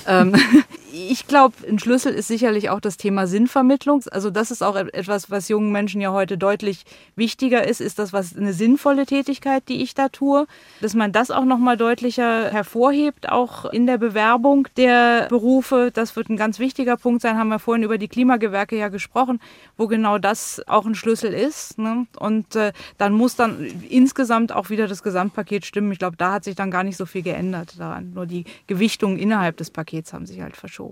[0.06, 0.34] Ähm,
[0.94, 4.02] ich glaube, ein Schlüssel ist sicherlich auch das Thema Sinnvermittlung.
[4.10, 6.84] Also das ist auch etwas, was jungen Menschen ja heute deutlich
[7.16, 7.80] wichtiger ist.
[7.80, 10.46] Ist das was eine sinnvolle Tätigkeit, die ich da tue?
[10.80, 15.90] Dass man das auch noch mal deutlicher hervorhebt, auch in der Bewerbung der Berufe.
[15.92, 17.36] Das wird ein ganz wichtiger Punkt sein.
[17.36, 19.40] Haben wir vorhin über die Klimagewerke ja gesprochen,
[19.76, 21.78] wo genau das auch ein Schlüssel ist.
[21.78, 22.06] Ne?
[22.18, 25.90] Und äh, dann muss dann insgesamt auch wieder das Gesamtpaket stimmen.
[25.90, 28.12] Ich glaube, da hat sich dann gar nicht so viel geändert daran.
[28.14, 30.83] Nur die Gewichtung innerhalb des Pakets haben sich halt verschoben.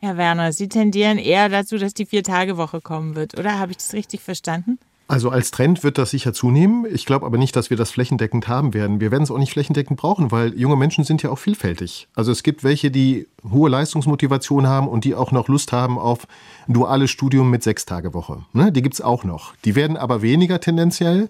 [0.00, 3.58] Herr Werner, Sie tendieren eher dazu, dass die Vier-Tage-Woche kommen wird, oder?
[3.58, 4.78] Habe ich das richtig verstanden?
[5.08, 6.86] Also als Trend wird das sicher zunehmen.
[6.88, 9.00] Ich glaube aber nicht, dass wir das flächendeckend haben werden.
[9.00, 12.06] Wir werden es auch nicht flächendeckend brauchen, weil junge Menschen sind ja auch vielfältig.
[12.14, 16.28] Also es gibt welche, die hohe Leistungsmotivation haben und die auch noch Lust haben auf
[16.68, 18.44] ein duales Studium mit Sechs-Tage-Woche.
[18.52, 18.70] Ne?
[18.70, 19.52] Die gibt es auch noch.
[19.64, 21.28] Die werden aber weniger tendenziell.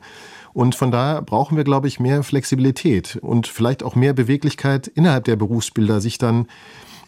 [0.53, 5.25] Und von daher brauchen wir, glaube ich, mehr Flexibilität und vielleicht auch mehr Beweglichkeit innerhalb
[5.25, 6.49] der Berufsbilder, sich dann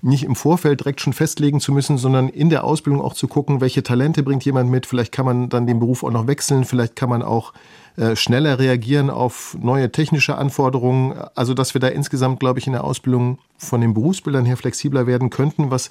[0.03, 3.61] nicht im Vorfeld direkt schon festlegen zu müssen, sondern in der Ausbildung auch zu gucken,
[3.61, 4.85] welche Talente bringt jemand mit.
[4.85, 7.53] Vielleicht kann man dann den Beruf auch noch wechseln, vielleicht kann man auch
[7.97, 11.15] äh, schneller reagieren auf neue technische Anforderungen.
[11.37, 15.07] Also dass wir da insgesamt, glaube ich, in der Ausbildung von den Berufsbildern her flexibler
[15.07, 15.91] werden könnten, was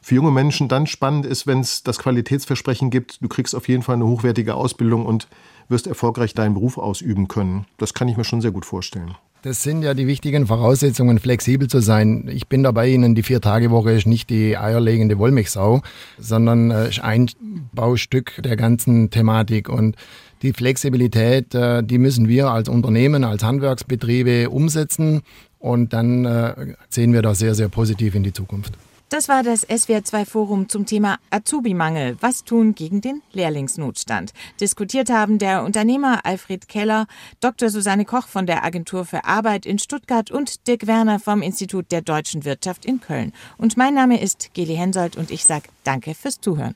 [0.00, 3.82] für junge Menschen dann spannend ist, wenn es das Qualitätsversprechen gibt, du kriegst auf jeden
[3.82, 5.26] Fall eine hochwertige Ausbildung und
[5.68, 7.66] wirst erfolgreich deinen Beruf ausüben können.
[7.76, 9.16] Das kann ich mir schon sehr gut vorstellen.
[9.42, 12.28] Das sind ja die wichtigen Voraussetzungen, flexibel zu sein.
[12.28, 15.82] Ich bin dabei Ihnen, die Vier-Tage-Woche ist nicht die eierlegende Wollmilchsau,
[16.18, 17.30] sondern äh, ist ein
[17.72, 19.68] Baustück der ganzen Thematik.
[19.68, 19.94] Und
[20.42, 25.22] die Flexibilität, äh, die müssen wir als Unternehmen, als Handwerksbetriebe umsetzen.
[25.60, 28.72] Und dann äh, sehen wir da sehr, sehr positiv in die Zukunft.
[29.10, 32.18] Das war das SWR2-Forum zum Thema Azubi-Mangel.
[32.20, 34.34] Was tun gegen den Lehrlingsnotstand?
[34.60, 37.06] Diskutiert haben der Unternehmer Alfred Keller,
[37.40, 37.70] Dr.
[37.70, 42.02] Susanne Koch von der Agentur für Arbeit in Stuttgart und Dirk Werner vom Institut der
[42.02, 43.32] deutschen Wirtschaft in Köln.
[43.56, 46.74] Und mein Name ist Geli Hensoldt und ich sage Danke fürs Zuhören.